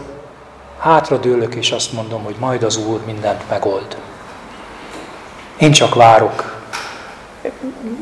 hátradőlök 0.79 1.55
és 1.55 1.71
azt 1.71 1.93
mondom, 1.93 2.23
hogy 2.23 2.35
majd 2.39 2.63
az 2.63 2.77
Úr 2.77 3.01
mindent 3.05 3.49
megold. 3.49 3.97
Én 5.57 5.71
csak 5.71 5.95
várok. 5.95 6.52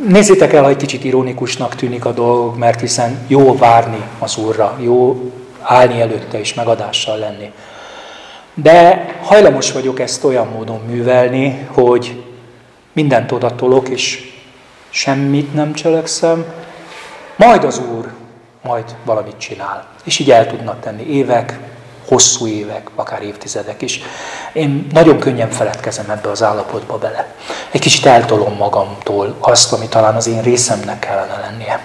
Nézzétek 0.08 0.54
el, 0.54 0.64
ha 0.64 0.70
egy 0.70 0.78
kicsit 0.78 1.04
ironikusnak 1.04 1.76
tűnik 1.76 2.06
a 2.06 2.12
dolog, 2.12 2.58
mert 2.58 2.80
hiszen 2.80 3.20
jó 3.28 3.58
várni 3.58 4.02
az 4.20 4.38
Úrra, 4.38 4.78
jó 4.80 5.32
állni 5.62 6.02
előtte 6.02 6.40
és 6.40 6.54
megadással 6.54 7.18
lenni. 7.18 7.52
De 8.54 9.06
hajlamos 9.22 9.72
vagyok 9.72 10.00
ezt 10.00 10.24
olyan 10.24 10.48
módon 10.48 10.80
művelni, 10.88 11.68
hogy 11.72 12.24
mindent 12.94 13.32
odatolok, 13.32 13.90
és 13.90 14.32
semmit 14.90 15.54
nem 15.54 15.74
cselekszem, 15.74 16.46
majd 17.36 17.64
az 17.64 17.82
Úr 17.98 18.12
majd 18.64 18.96
valamit 19.06 19.38
csinál. 19.38 19.88
És 20.04 20.20
így 20.20 20.32
el 20.32 20.48
tudnak 20.48 20.80
tenni 20.80 21.04
évek, 21.04 21.60
hosszú 22.12 22.48
évek, 22.48 22.90
akár 22.96 23.22
évtizedek 23.22 23.82
is. 23.82 24.02
Én 24.54 24.88
nagyon 24.94 25.20
könnyen 25.20 25.50
feledkezem 25.50 26.10
ebbe 26.10 26.30
az 26.30 26.44
állapotba 26.44 26.98
bele. 26.98 27.34
Egy 27.72 27.82
kicsit 27.82 28.06
eltolom 28.06 28.54
magamtól 28.54 29.36
azt, 29.40 29.74
ami 29.74 29.88
talán 29.88 30.16
az 30.16 30.28
én 30.28 30.42
részemnek 30.42 31.00
kellene 31.00 31.40
lennie. 31.40 31.80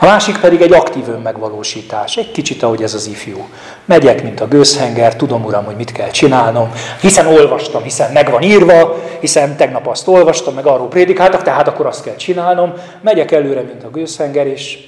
A 0.00 0.04
másik 0.04 0.40
pedig 0.40 0.60
egy 0.60 0.72
aktív 0.72 1.08
önmegvalósítás. 1.08 2.16
Egy 2.16 2.30
kicsit, 2.30 2.62
ahogy 2.62 2.82
ez 2.82 2.94
az 2.94 3.06
ifjú. 3.06 3.48
Megyek, 3.84 4.22
mint 4.22 4.40
a 4.40 4.48
gőzhenger, 4.48 5.16
tudom, 5.16 5.44
uram, 5.44 5.64
hogy 5.64 5.76
mit 5.76 5.92
kell 5.92 6.10
csinálnom, 6.10 6.72
hiszen 7.00 7.26
olvastam, 7.26 7.82
hiszen 7.82 8.12
meg 8.12 8.30
van 8.30 8.42
írva, 8.42 8.96
hiszen 9.20 9.56
tegnap 9.56 9.86
azt 9.86 10.08
olvastam, 10.08 10.54
meg 10.54 10.66
arról 10.66 10.88
prédikáltak, 10.88 11.42
tehát 11.42 11.68
akkor 11.68 11.86
azt 11.86 12.02
kell 12.02 12.16
csinálnom. 12.16 12.72
Megyek 13.00 13.32
előre, 13.32 13.60
mint 13.60 13.84
a 13.84 13.90
gőzhenger, 13.90 14.46
és 14.46 14.78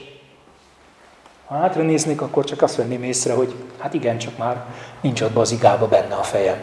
ha 1.48 1.56
hátra 1.56 1.82
néznék, 1.82 2.20
akkor 2.20 2.44
csak 2.44 2.62
azt 2.62 2.76
venném 2.76 3.02
észre, 3.02 3.32
hogy 3.32 3.54
hát 3.78 3.94
igen, 3.94 4.18
csak 4.18 4.36
már 4.38 4.56
nincs 5.00 5.20
ott 5.20 5.36
az 5.36 5.52
igába 5.52 5.86
benne 5.86 6.14
a 6.14 6.22
fejem. 6.22 6.56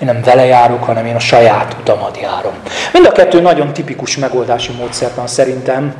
Én 0.00 0.06
nem 0.06 0.22
vele 0.22 0.44
járok, 0.44 0.84
hanem 0.84 1.06
én 1.06 1.14
a 1.14 1.18
saját 1.18 1.76
utamat 1.80 2.20
járom. 2.20 2.52
Mind 2.92 3.06
a 3.06 3.12
kettő 3.12 3.40
nagyon 3.40 3.72
tipikus 3.72 4.16
megoldási 4.16 4.72
módszertan 4.72 5.26
szerintem. 5.26 5.96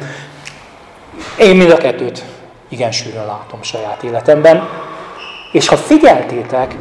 Én 1.39 1.57
mind 1.57 1.71
a 1.71 1.77
kettőt 1.77 2.25
igen 2.69 2.91
sűrűn 2.91 3.27
látom 3.27 3.63
saját 3.63 4.03
életemben. 4.03 4.69
És 5.53 5.69
ha 5.69 5.77
figyeltétek, 5.77 6.75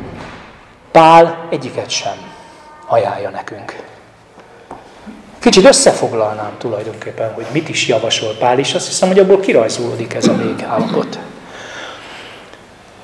Pál 0.92 1.48
egyiket 1.50 1.90
sem 1.90 2.18
ajánlja 2.88 3.30
nekünk. 3.30 3.84
Kicsit 5.40 5.66
összefoglalnám 5.66 6.52
tulajdonképpen, 6.58 7.34
hogy 7.34 7.46
mit 7.52 7.70
is 7.70 7.88
javasol 7.88 8.34
Pál, 8.40 8.60
és 8.60 8.74
azt 8.74 8.88
hiszem, 8.88 9.08
hogy 9.08 9.20
abból 9.20 9.40
kirajzolódik 9.40 10.14
ez 10.14 10.28
a 10.28 10.34
végállapot. 10.34 11.20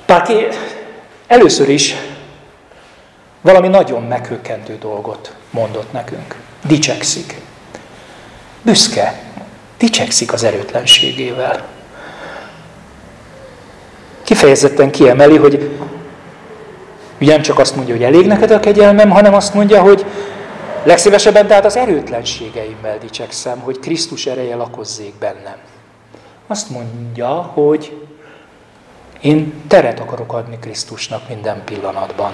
Pál 0.06 0.26
először 1.26 1.68
is 1.68 1.94
valami 3.40 3.68
nagyon 3.68 4.02
meghökkentő 4.02 4.78
dolgot 4.78 5.34
mondott 5.50 5.92
nekünk. 5.92 6.34
Dicsekszik. 6.66 7.40
Büszke. 8.62 9.22
Dicsekszik 9.78 10.32
az 10.32 10.44
erőtlenségével. 10.44 11.66
Kifejezetten 14.22 14.90
kiemeli, 14.90 15.36
hogy 15.36 15.70
ugye 17.20 17.32
nem 17.32 17.42
csak 17.42 17.58
azt 17.58 17.76
mondja, 17.76 17.94
hogy 17.94 18.04
elég 18.04 18.26
neked 18.26 18.50
a 18.50 18.60
kegyelmem, 18.60 19.10
hanem 19.10 19.34
azt 19.34 19.54
mondja, 19.54 19.80
hogy 19.80 20.04
legszívesebben 20.82 21.46
tehát 21.46 21.64
az 21.64 21.76
erőtlenségeimmel 21.76 22.98
dicsekszem, 22.98 23.58
hogy 23.58 23.78
Krisztus 23.78 24.26
ereje 24.26 24.56
lakozzék 24.56 25.14
bennem. 25.14 25.56
Azt 26.46 26.70
mondja, 26.70 27.28
hogy 27.28 27.96
én 29.24 29.62
teret 29.68 30.00
akarok 30.00 30.32
adni 30.32 30.58
Krisztusnak 30.58 31.28
minden 31.28 31.62
pillanatban. 31.64 32.32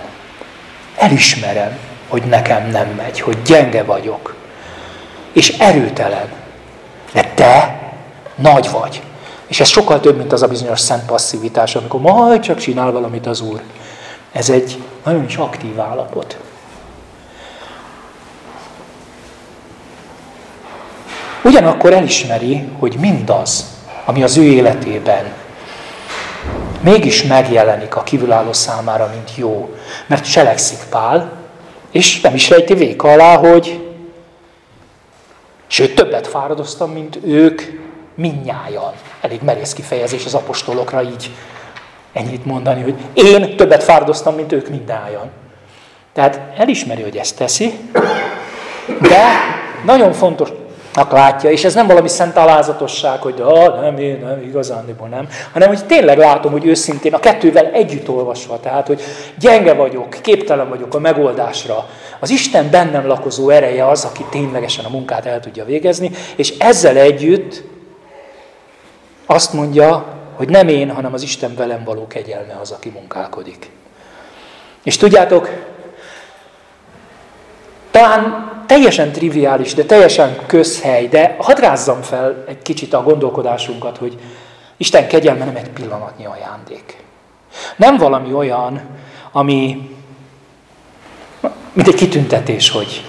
Elismerem, 0.96 1.78
hogy 2.08 2.22
nekem 2.22 2.70
nem 2.70 2.88
megy, 2.88 3.20
hogy 3.20 3.42
gyenge 3.42 3.82
vagyok, 3.82 4.34
és 5.32 5.58
erőtelen. 5.58 6.32
De 7.12 7.32
te 7.34 7.80
nagy 8.34 8.70
vagy. 8.70 9.02
És 9.46 9.60
ez 9.60 9.68
sokkal 9.68 10.00
több, 10.00 10.16
mint 10.16 10.32
az 10.32 10.42
a 10.42 10.48
bizonyos 10.48 10.80
szent 10.80 11.06
passzivitás, 11.06 11.74
amikor 11.74 12.00
majd 12.00 12.40
csak 12.40 12.58
csinál 12.58 12.92
valamit 12.92 13.26
az 13.26 13.40
Úr. 13.40 13.62
Ez 14.32 14.50
egy 14.50 14.82
nagyon 15.04 15.24
is 15.24 15.36
aktív 15.36 15.80
állapot. 15.80 16.38
Ugyanakkor 21.44 21.92
elismeri, 21.92 22.68
hogy 22.78 22.96
mindaz, 22.98 23.64
ami 24.04 24.22
az 24.22 24.36
ő 24.36 24.42
életében 24.42 25.32
mégis 26.80 27.22
megjelenik 27.22 27.96
a 27.96 28.02
kívülálló 28.02 28.52
számára, 28.52 29.10
mint 29.14 29.36
jó. 29.36 29.74
Mert 30.06 30.30
cselekszik 30.30 30.78
Pál, 30.90 31.32
és 31.90 32.20
nem 32.20 32.34
is 32.34 32.48
rejti 32.48 32.74
véka 32.74 33.12
alá, 33.12 33.36
hogy 33.36 33.88
sőt, 35.66 35.94
többet 35.94 36.26
fáradoztam, 36.26 36.90
mint 36.90 37.18
ők 37.24 37.62
minnyájan. 38.14 38.92
Elég 39.20 39.42
merész 39.42 39.72
kifejezés 39.72 40.24
az 40.24 40.34
apostolokra 40.34 41.02
így 41.02 41.30
ennyit 42.12 42.44
mondani, 42.44 42.82
hogy 42.82 42.94
én 43.12 43.56
többet 43.56 43.82
fáradoztam, 43.82 44.34
mint 44.34 44.52
ők 44.52 44.68
minnyájan. 44.68 45.30
Tehát 46.12 46.40
elismeri, 46.56 47.02
hogy 47.02 47.16
ezt 47.16 47.36
teszi, 47.36 47.78
de 49.00 49.24
nagyon 49.84 50.12
fontos, 50.12 50.48
látja, 50.94 51.50
és 51.50 51.64
ez 51.64 51.74
nem 51.74 51.86
valami 51.86 52.08
szent 52.08 52.36
alázatosság, 52.36 53.22
hogy 53.22 53.40
ah, 53.40 53.80
nem, 53.80 53.98
én 53.98 54.20
nem, 54.20 54.42
igazándiból 54.42 55.08
nem, 55.08 55.28
hanem 55.52 55.68
hogy 55.68 55.86
tényleg 55.86 56.18
látom, 56.18 56.52
hogy 56.52 56.66
őszintén 56.66 57.14
a 57.14 57.18
kettővel 57.18 57.66
együtt 57.66 58.08
olvasva, 58.08 58.60
tehát, 58.60 58.86
hogy 58.86 59.02
gyenge 59.38 59.74
vagyok, 59.74 60.08
képtelen 60.22 60.68
vagyok 60.68 60.94
a 60.94 60.98
megoldásra. 60.98 61.88
Az 62.20 62.30
Isten 62.30 62.70
bennem 62.70 63.06
lakozó 63.06 63.48
ereje 63.48 63.88
az, 63.88 64.04
aki 64.04 64.24
ténylegesen 64.30 64.84
a 64.84 64.88
munkát 64.88 65.26
el 65.26 65.40
tudja 65.40 65.64
végezni, 65.64 66.10
és 66.36 66.54
ezzel 66.58 66.96
együtt 66.96 67.62
azt 69.26 69.52
mondja, 69.52 70.04
hogy 70.36 70.48
nem 70.48 70.68
én, 70.68 70.90
hanem 70.90 71.12
az 71.12 71.22
Isten 71.22 71.54
velem 71.54 71.84
való 71.84 72.06
kegyelme 72.06 72.58
az, 72.60 72.70
aki 72.70 72.88
munkálkodik. 72.88 73.70
És 74.82 74.96
tudjátok, 74.96 75.48
talán 77.90 78.49
teljesen 78.70 79.12
triviális, 79.12 79.74
de 79.74 79.84
teljesen 79.84 80.36
közhely, 80.46 81.08
de 81.08 81.36
hadd 81.38 81.60
rázzam 81.60 82.02
fel 82.02 82.44
egy 82.48 82.62
kicsit 82.62 82.94
a 82.94 83.02
gondolkodásunkat, 83.02 83.96
hogy 83.96 84.18
Isten 84.76 85.08
kegyelme 85.08 85.44
nem 85.44 85.56
egy 85.56 85.68
pillanatnyi 85.68 86.26
ajándék. 86.26 86.96
Nem 87.76 87.96
valami 87.96 88.32
olyan, 88.32 88.80
ami, 89.32 89.90
mint 91.72 91.88
egy 91.88 91.94
kitüntetés, 91.94 92.70
hogy 92.70 93.04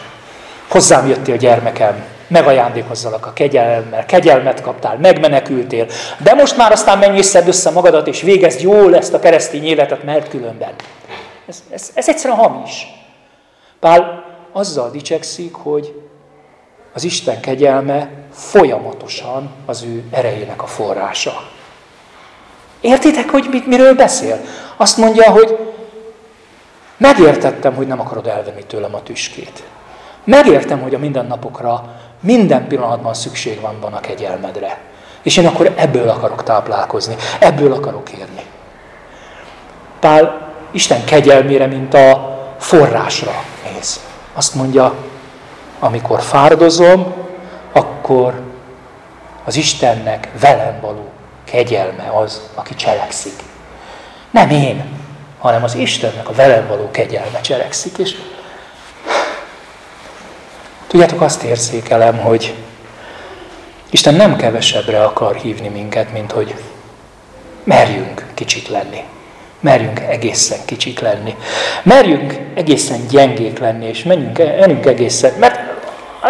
hozzám 0.67 1.08
jöttél 1.08 1.38
gyermekem, 1.38 2.04
megajándékozzalak 2.28 3.26
a 3.26 3.34
kegyelemmel, 3.34 4.06
kegyelmet 4.06 4.62
kaptál, 4.62 4.97
megmenekültél, 4.97 5.86
de 6.17 6.34
most 6.34 6.58
már 6.58 6.71
aztán 6.71 6.97
menj 6.97 7.17
és 7.17 7.26
szedd 7.26 7.47
össze 7.47 7.71
magadat, 7.71 8.08
és 8.08 8.21
végezd 8.21 8.62
jól 8.62 8.95
ezt 8.95 9.13
a 9.13 9.19
keresztény 9.19 9.65
életet, 9.65 10.04
mert 10.04 10.30
különben. 10.30 10.74
Ez, 11.47 11.63
ez, 11.69 11.91
ez 11.93 12.10
egyszerűen 12.10 12.39
hamis. 12.39 12.88
Pál 13.80 14.20
azzal 14.52 14.90
dicsekszik, 14.90 15.54
hogy 15.54 16.02
az 16.94 17.04
Isten 17.04 17.40
kegyelme 17.40 18.10
folyamatosan 18.32 19.50
az 19.66 19.84
ő 19.84 20.04
erejének 20.12 20.62
a 20.64 20.68
forrása. 20.68 21.34
Értitek, 22.82 23.30
hogy 23.30 23.48
mit, 23.52 23.68
miről 23.68 23.96
beszél? 23.96 24.40
Azt 24.78 24.98
mondja, 24.98 25.32
hogy 25.32 25.58
megértettem, 26.98 27.74
hogy 27.76 27.88
nem 27.88 28.00
akarod 28.00 28.28
elvenni 28.28 28.64
tőlem 28.64 28.96
a 28.96 29.04
tüskét. 29.04 29.64
Megértem, 30.24 30.82
hogy 30.82 30.94
a 30.94 31.00
mindennapokra 31.00 31.96
minden 32.20 32.68
pillanatban 32.68 33.14
szükség 33.14 33.60
van, 33.60 33.80
van 33.80 33.94
a 33.94 34.00
kegyelmedre. 34.00 34.80
És 35.22 35.38
én 35.38 35.48
akkor 35.48 35.74
ebből 35.76 36.10
akarok 36.10 36.44
táplálkozni, 36.44 37.16
ebből 37.40 37.74
akarok 37.74 38.12
érni. 38.12 38.42
Pál 40.00 40.50
Isten 40.72 41.04
kegyelmére, 41.06 41.66
mint 41.66 41.94
a 41.94 42.38
forrásra 42.60 43.32
néz. 43.74 44.11
Azt 44.34 44.56
mondja, 44.56 44.96
amikor 45.80 46.22
fáradozom, 46.22 47.13
akkor 47.72 48.41
az 49.44 49.56
Istennek 49.56 50.30
velem 50.39 50.80
való 50.82 51.10
kegyelme 51.44 52.12
az, 52.17 52.41
aki 52.56 52.76
cselekszik. 52.76 53.44
Nem 54.32 54.50
én, 54.50 55.00
hanem 55.39 55.63
az 55.63 55.76
Istennek 55.76 56.30
a 56.30 56.34
velem 56.34 56.67
való 56.67 56.91
kegyelme 56.91 57.41
cselekszik. 57.41 57.98
És 57.98 58.15
Tudjátok, 60.88 61.22
azt 61.22 61.44
érzékelem, 61.44 62.17
hogy 62.17 62.56
Isten 63.89 64.13
nem 64.13 64.36
kevesebbre 64.36 65.04
akar 65.04 65.36
hívni 65.36 65.67
minket, 65.67 66.12
mint 66.12 66.32
hogy 66.32 66.56
merjünk 67.63 68.26
kicsit 68.34 68.67
lenni. 68.67 69.04
Merjünk 69.62 70.00
egészen 70.00 70.60
kicsik 70.65 71.00
lenni. 71.00 71.36
Merjünk 71.84 72.39
egészen 72.54 73.08
gyengék 73.10 73.60
lenni, 73.60 73.86
és 73.86 74.04
menjünk, 74.04 74.38
menjünk 74.38 74.86
egészen, 74.86 75.34
mert 75.39 75.60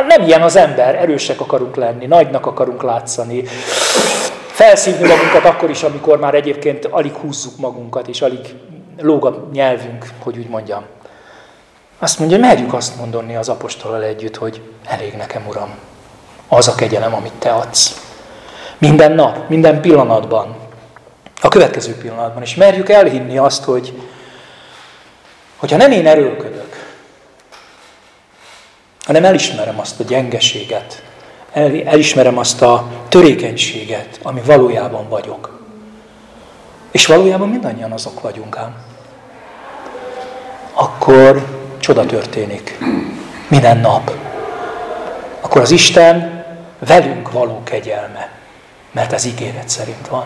nem 0.08 0.22
ilyen 0.22 0.42
az 0.42 0.56
ember, 0.56 0.96
erősek 0.96 1.42
akarunk 1.42 1.76
lenni, 1.76 2.06
nagynak 2.06 2.46
akarunk 2.46 2.84
látszani, 2.84 3.44
felszívni 4.48 5.08
magunkat 5.08 5.46
akkor 5.46 5.70
is, 5.70 5.84
amikor 5.84 6.20
már 6.20 6.34
egyébként 6.34 6.86
alig 6.86 7.14
húzzuk 7.14 7.58
magunkat, 7.58 8.08
és 8.08 8.22
alig 8.22 8.56
lóg 9.02 9.26
a 9.26 9.48
nyelvünk, 9.54 10.10
hogy 10.24 10.38
úgy 10.38 10.50
mondjam. 10.50 10.84
Azt 12.00 12.20
mondja, 12.20 12.38
merjük 12.38 12.74
azt 12.74 12.98
mondani 12.98 13.36
az 13.36 13.50
apostolal 13.50 14.04
együtt, 14.04 14.36
hogy 14.36 14.62
elég 14.86 15.14
nekem, 15.14 15.44
Uram, 15.48 15.70
az 16.48 16.68
a 16.68 16.76
kegyelem, 16.76 17.14
amit 17.14 17.34
Te 17.40 17.50
adsz. 17.50 18.02
Minden 18.78 19.12
nap, 19.12 19.50
minden 19.50 19.82
pillanatban, 19.82 20.56
következő 21.52 21.96
pillanatban, 21.96 22.42
és 22.42 22.56
merjük 22.56 22.90
elhinni 22.90 23.38
azt, 23.38 23.64
hogy 23.64 23.94
hogyha 25.58 25.78
nem 25.78 25.92
én 25.92 26.08
erőlködök, 26.08 26.96
hanem 29.06 29.26
elismerem 29.26 29.80
azt 29.80 30.00
a 30.00 30.04
gyengeséget, 30.04 31.04
el, 31.54 31.84
elismerem 31.86 32.38
azt 32.38 32.62
a 32.62 32.88
törékenységet, 33.10 34.20
ami 34.24 34.42
valójában 34.46 35.10
vagyok. 35.10 35.60
És 36.92 37.06
valójában 37.06 37.50
mindannyian 37.50 37.92
azok 37.92 38.22
vagyunk 38.22 38.58
ám. 38.58 38.76
Akkor 40.74 41.46
csoda 41.80 42.06
történik. 42.06 42.78
Minden 43.48 43.78
nap. 43.78 44.12
Akkor 45.42 45.62
az 45.62 45.72
Isten 45.72 46.46
velünk 46.80 47.32
való 47.32 47.62
kegyelme. 47.64 48.30
Mert 48.92 49.14
ez 49.14 49.26
ígéret 49.26 49.70
szerint 49.70 50.08
van. 50.08 50.26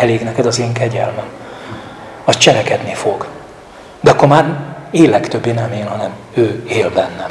Elég 0.00 0.22
neked 0.22 0.46
az 0.46 0.58
én 0.58 0.72
kegyelmem. 0.72 1.24
Az 2.24 2.36
cselekedni 2.36 2.94
fog. 2.94 3.26
De 4.00 4.10
akkor 4.10 4.28
már 4.28 4.58
élek 4.90 5.28
többé 5.28 5.52
nem 5.52 5.72
én, 5.72 5.88
hanem 5.88 6.10
ő 6.34 6.64
él 6.68 6.90
bennem. 6.90 7.28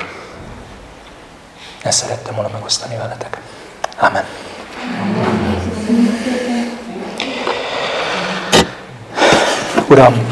Ezt 1.83 1.97
szerettem 1.97 2.35
volna 2.35 2.49
megosztani 2.53 2.95
veletek. 2.95 3.41
Amen. 3.99 4.23
Uram, 9.87 10.31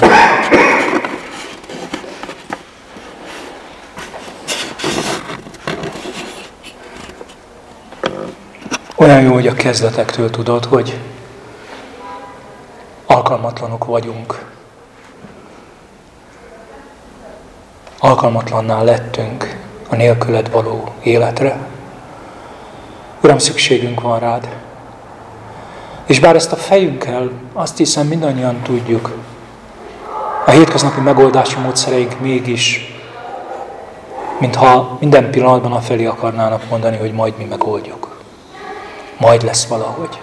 olyan 8.95 9.21
jó, 9.21 9.33
hogy 9.33 9.47
a 9.47 9.53
kezdetektől 9.53 10.29
tudod, 10.29 10.65
hogy 10.65 10.99
alkalmatlanok 13.17 13.85
vagyunk. 13.85 14.45
Alkalmatlanná 17.99 18.81
lettünk 18.81 19.59
a 19.89 19.95
nélküled 19.95 20.51
való 20.51 20.93
életre. 21.01 21.57
Uram, 23.23 23.37
szükségünk 23.37 24.01
van 24.01 24.19
rád. 24.19 24.55
És 26.05 26.19
bár 26.19 26.35
ezt 26.35 26.51
a 26.51 26.55
fejünkkel, 26.55 27.31
azt 27.53 27.77
hiszem 27.77 28.07
mindannyian 28.07 28.61
tudjuk, 28.61 29.17
a 30.45 30.51
hétköznapi 30.51 30.99
megoldási 30.99 31.59
módszereink 31.59 32.19
mégis, 32.19 32.93
mintha 34.39 34.97
minden 34.99 35.31
pillanatban 35.31 35.71
a 35.71 35.79
felé 35.79 36.05
akarnának 36.05 36.69
mondani, 36.69 36.97
hogy 36.97 37.13
majd 37.13 37.33
mi 37.37 37.43
megoldjuk. 37.43 38.21
Majd 39.17 39.43
lesz 39.43 39.65
valahogy. 39.65 40.19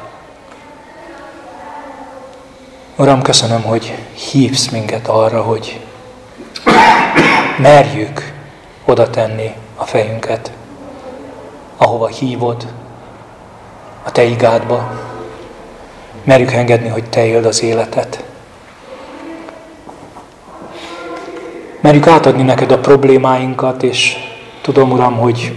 Uram, 2.97 3.23
köszönöm, 3.23 3.63
hogy 3.63 3.95
hívsz 4.31 4.69
minket 4.69 5.09
arra, 5.09 5.43
hogy 5.43 5.81
merjük 7.59 8.33
oda 8.85 9.11
tenni 9.11 9.55
a 9.77 9.85
fejünket, 9.85 10.53
ahova 11.77 12.07
hívod, 12.07 12.67
a 14.03 14.13
Te 14.13 14.23
igádba. 14.23 14.91
Merjük 16.25 16.53
engedni, 16.53 16.89
hogy 16.89 17.05
Te 17.05 17.25
éld 17.25 17.45
az 17.45 17.63
életet. 17.63 18.25
Merjük 21.81 22.07
átadni 22.07 22.43
neked 22.43 22.71
a 22.71 22.79
problémáinkat, 22.79 23.83
és 23.83 24.17
tudom, 24.61 24.91
Uram, 24.91 25.17
hogy 25.17 25.57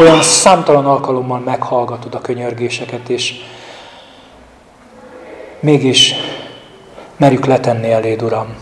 olyan 0.00 0.22
számtalan 0.22 0.86
alkalommal 0.86 1.38
meghallgatod 1.38 2.14
a 2.14 2.20
könyörgéseket, 2.20 3.08
és 3.08 3.34
mégis 5.60 6.14
merjük 7.16 7.44
letenni 7.44 7.92
eléd, 7.92 8.22
Uram, 8.22 8.54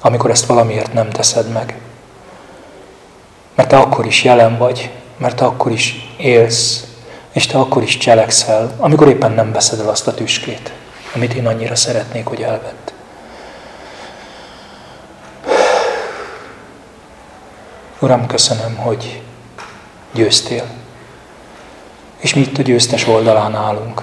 amikor 0.00 0.30
ezt 0.30 0.46
valamiért 0.46 0.92
nem 0.92 1.10
teszed 1.10 1.52
meg. 1.52 1.78
Mert 3.54 3.68
te 3.68 3.76
akkor 3.76 4.06
is 4.06 4.24
jelen 4.24 4.58
vagy, 4.58 4.90
mert 5.16 5.36
te 5.36 5.44
akkor 5.44 5.72
is 5.72 6.14
élsz, 6.16 6.84
és 7.32 7.46
te 7.46 7.58
akkor 7.58 7.82
is 7.82 7.96
cselekszel, 7.96 8.74
amikor 8.78 9.08
éppen 9.08 9.32
nem 9.32 9.52
veszed 9.52 9.80
el 9.80 9.88
azt 9.88 10.06
a 10.06 10.14
tüskét, 10.14 10.72
amit 11.14 11.34
én 11.34 11.46
annyira 11.46 11.74
szeretnék, 11.74 12.26
hogy 12.26 12.42
elvett. 12.42 12.92
Uram, 17.98 18.26
köszönöm, 18.26 18.76
hogy 18.76 19.22
győztél. 20.12 20.64
És 22.18 22.34
mi 22.34 22.40
itt 22.40 22.58
a 22.58 22.62
győztes 22.62 23.06
oldalán 23.06 23.54
állunk. 23.54 24.02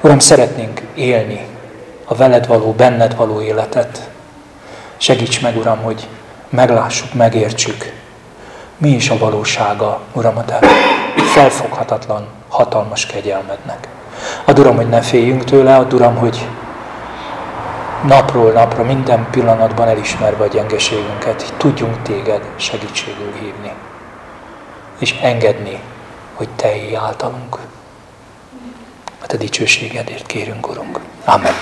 Uram, 0.00 0.18
szeretnénk 0.18 0.80
élni 0.94 1.46
a 2.04 2.14
veled 2.14 2.46
való, 2.46 2.72
benned 2.72 3.16
való 3.16 3.40
életet. 3.40 4.10
Segíts 4.96 5.42
meg, 5.42 5.56
Uram, 5.56 5.78
hogy 5.82 6.08
meglássuk, 6.48 7.14
megértsük, 7.14 7.92
mi 8.76 8.88
is 8.88 9.10
a 9.10 9.18
valósága, 9.18 10.00
Uram, 10.12 10.36
a 10.36 10.44
te 10.44 10.58
felfoghatatlan, 11.16 12.26
hatalmas 12.48 13.06
kegyelmednek. 13.06 13.88
Ad 14.44 14.58
Uram, 14.58 14.76
hogy 14.76 14.88
ne 14.88 15.00
féljünk 15.00 15.44
tőle, 15.44 15.76
ad 15.76 15.92
Uram, 15.92 16.16
hogy 16.16 16.48
napról 18.06 18.52
napra, 18.52 18.84
minden 18.84 19.26
pillanatban 19.30 19.88
elismerve 19.88 20.44
a 20.44 20.48
gyengeségünket, 20.48 21.42
hogy 21.42 21.56
tudjunk 21.56 22.02
téged 22.02 22.42
segítségül 22.56 23.32
hívni, 23.40 23.72
és 24.98 25.18
engedni, 25.22 25.80
hogy 26.34 26.48
te 26.56 26.76
élj 26.76 26.96
általunk. 26.96 27.58
A 29.22 29.26
te 29.26 29.36
dicsőségedért 29.36 30.26
kérünk, 30.26 30.68
Urunk. 30.68 31.00
Amen. 31.24 31.52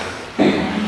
Amén. 0.40 0.79